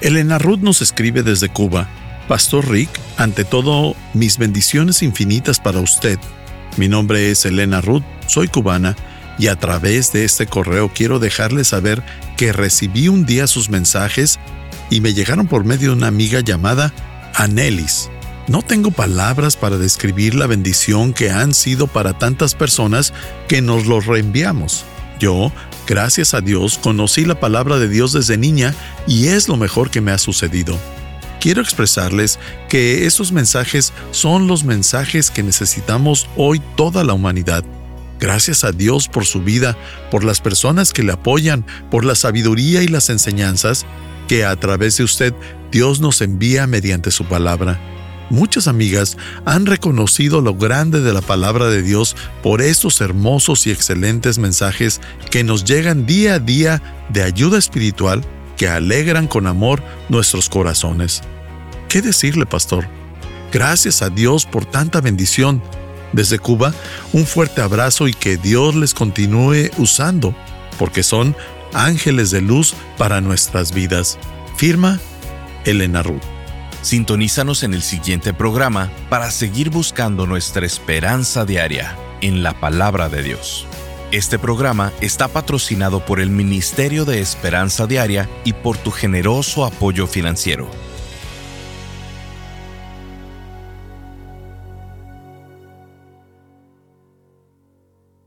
Elena 0.00 0.38
Ruth 0.38 0.60
nos 0.60 0.80
escribe 0.80 1.22
desde 1.22 1.52
Cuba. 1.52 1.86
Pastor 2.28 2.68
Rick, 2.70 2.88
ante 3.16 3.44
todo, 3.44 3.96
mis 4.14 4.38
bendiciones 4.38 5.02
infinitas 5.02 5.58
para 5.60 5.80
usted. 5.80 6.18
Mi 6.76 6.88
nombre 6.88 7.30
es 7.30 7.44
Elena 7.44 7.80
Ruth, 7.80 8.04
soy 8.26 8.48
cubana 8.48 8.96
y 9.38 9.48
a 9.48 9.56
través 9.56 10.12
de 10.12 10.24
este 10.24 10.46
correo 10.46 10.90
quiero 10.94 11.18
dejarle 11.18 11.64
saber 11.64 12.02
que 12.36 12.52
recibí 12.52 13.08
un 13.08 13.26
día 13.26 13.46
sus 13.46 13.70
mensajes 13.70 14.38
y 14.88 15.00
me 15.00 15.14
llegaron 15.14 15.46
por 15.46 15.64
medio 15.64 15.90
de 15.90 15.96
una 15.96 16.06
amiga 16.06 16.40
llamada 16.40 16.92
Anelis. 17.34 18.08
No 18.48 18.62
tengo 18.62 18.90
palabras 18.90 19.56
para 19.56 19.78
describir 19.78 20.34
la 20.34 20.46
bendición 20.46 21.12
que 21.12 21.30
han 21.30 21.54
sido 21.54 21.86
para 21.86 22.18
tantas 22.18 22.54
personas 22.54 23.12
que 23.48 23.62
nos 23.62 23.86
los 23.86 24.06
reenviamos. 24.06 24.84
Yo, 25.18 25.52
gracias 25.86 26.34
a 26.34 26.40
Dios, 26.40 26.78
conocí 26.78 27.24
la 27.24 27.38
palabra 27.38 27.78
de 27.78 27.88
Dios 27.88 28.12
desde 28.12 28.36
niña 28.36 28.74
y 29.06 29.28
es 29.28 29.48
lo 29.48 29.56
mejor 29.56 29.90
que 29.90 30.00
me 30.00 30.10
ha 30.10 30.18
sucedido. 30.18 30.78
Quiero 31.42 31.60
expresarles 31.60 32.38
que 32.68 33.04
esos 33.04 33.32
mensajes 33.32 33.92
son 34.12 34.46
los 34.46 34.62
mensajes 34.62 35.28
que 35.28 35.42
necesitamos 35.42 36.28
hoy 36.36 36.62
toda 36.76 37.02
la 37.02 37.14
humanidad. 37.14 37.64
Gracias 38.20 38.62
a 38.62 38.70
Dios 38.70 39.08
por 39.08 39.26
su 39.26 39.42
vida, 39.42 39.76
por 40.12 40.22
las 40.22 40.40
personas 40.40 40.92
que 40.92 41.02
le 41.02 41.10
apoyan, 41.10 41.66
por 41.90 42.04
la 42.04 42.14
sabiduría 42.14 42.84
y 42.84 42.86
las 42.86 43.10
enseñanzas 43.10 43.86
que 44.28 44.44
a 44.44 44.54
través 44.54 44.98
de 44.98 45.02
usted 45.02 45.34
Dios 45.72 45.98
nos 45.98 46.20
envía 46.20 46.68
mediante 46.68 47.10
su 47.10 47.24
palabra. 47.24 47.80
Muchas 48.30 48.68
amigas 48.68 49.16
han 49.44 49.66
reconocido 49.66 50.42
lo 50.42 50.54
grande 50.54 51.00
de 51.00 51.12
la 51.12 51.22
palabra 51.22 51.66
de 51.66 51.82
Dios 51.82 52.14
por 52.44 52.62
estos 52.62 53.00
hermosos 53.00 53.66
y 53.66 53.72
excelentes 53.72 54.38
mensajes 54.38 55.00
que 55.28 55.42
nos 55.42 55.64
llegan 55.64 56.06
día 56.06 56.34
a 56.34 56.38
día 56.38 56.80
de 57.08 57.24
ayuda 57.24 57.58
espiritual 57.58 58.24
que 58.56 58.68
alegran 58.68 59.26
con 59.26 59.48
amor 59.48 59.82
nuestros 60.08 60.48
corazones. 60.48 61.22
¿Qué 61.92 62.00
decirle, 62.00 62.46
pastor? 62.46 62.88
Gracias 63.52 64.00
a 64.00 64.08
Dios 64.08 64.46
por 64.46 64.64
tanta 64.64 65.02
bendición. 65.02 65.62
Desde 66.14 66.38
Cuba, 66.38 66.72
un 67.12 67.26
fuerte 67.26 67.60
abrazo 67.60 68.08
y 68.08 68.14
que 68.14 68.38
Dios 68.38 68.74
les 68.74 68.94
continúe 68.94 69.68
usando, 69.76 70.34
porque 70.78 71.02
son 71.02 71.36
ángeles 71.74 72.30
de 72.30 72.40
luz 72.40 72.72
para 72.96 73.20
nuestras 73.20 73.74
vidas. 73.74 74.18
Firma 74.56 75.00
Elena 75.66 76.02
Ruth. 76.02 76.22
Sintonízanos 76.80 77.62
en 77.62 77.74
el 77.74 77.82
siguiente 77.82 78.32
programa 78.32 78.90
para 79.10 79.30
seguir 79.30 79.68
buscando 79.68 80.26
nuestra 80.26 80.64
esperanza 80.64 81.44
diaria 81.44 81.94
en 82.22 82.42
la 82.42 82.58
palabra 82.58 83.10
de 83.10 83.22
Dios. 83.22 83.66
Este 84.12 84.38
programa 84.38 84.94
está 85.02 85.28
patrocinado 85.28 86.06
por 86.06 86.20
el 86.20 86.30
Ministerio 86.30 87.04
de 87.04 87.20
Esperanza 87.20 87.86
Diaria 87.86 88.30
y 88.44 88.54
por 88.54 88.78
tu 88.78 88.90
generoso 88.92 89.66
apoyo 89.66 90.06
financiero. 90.06 90.70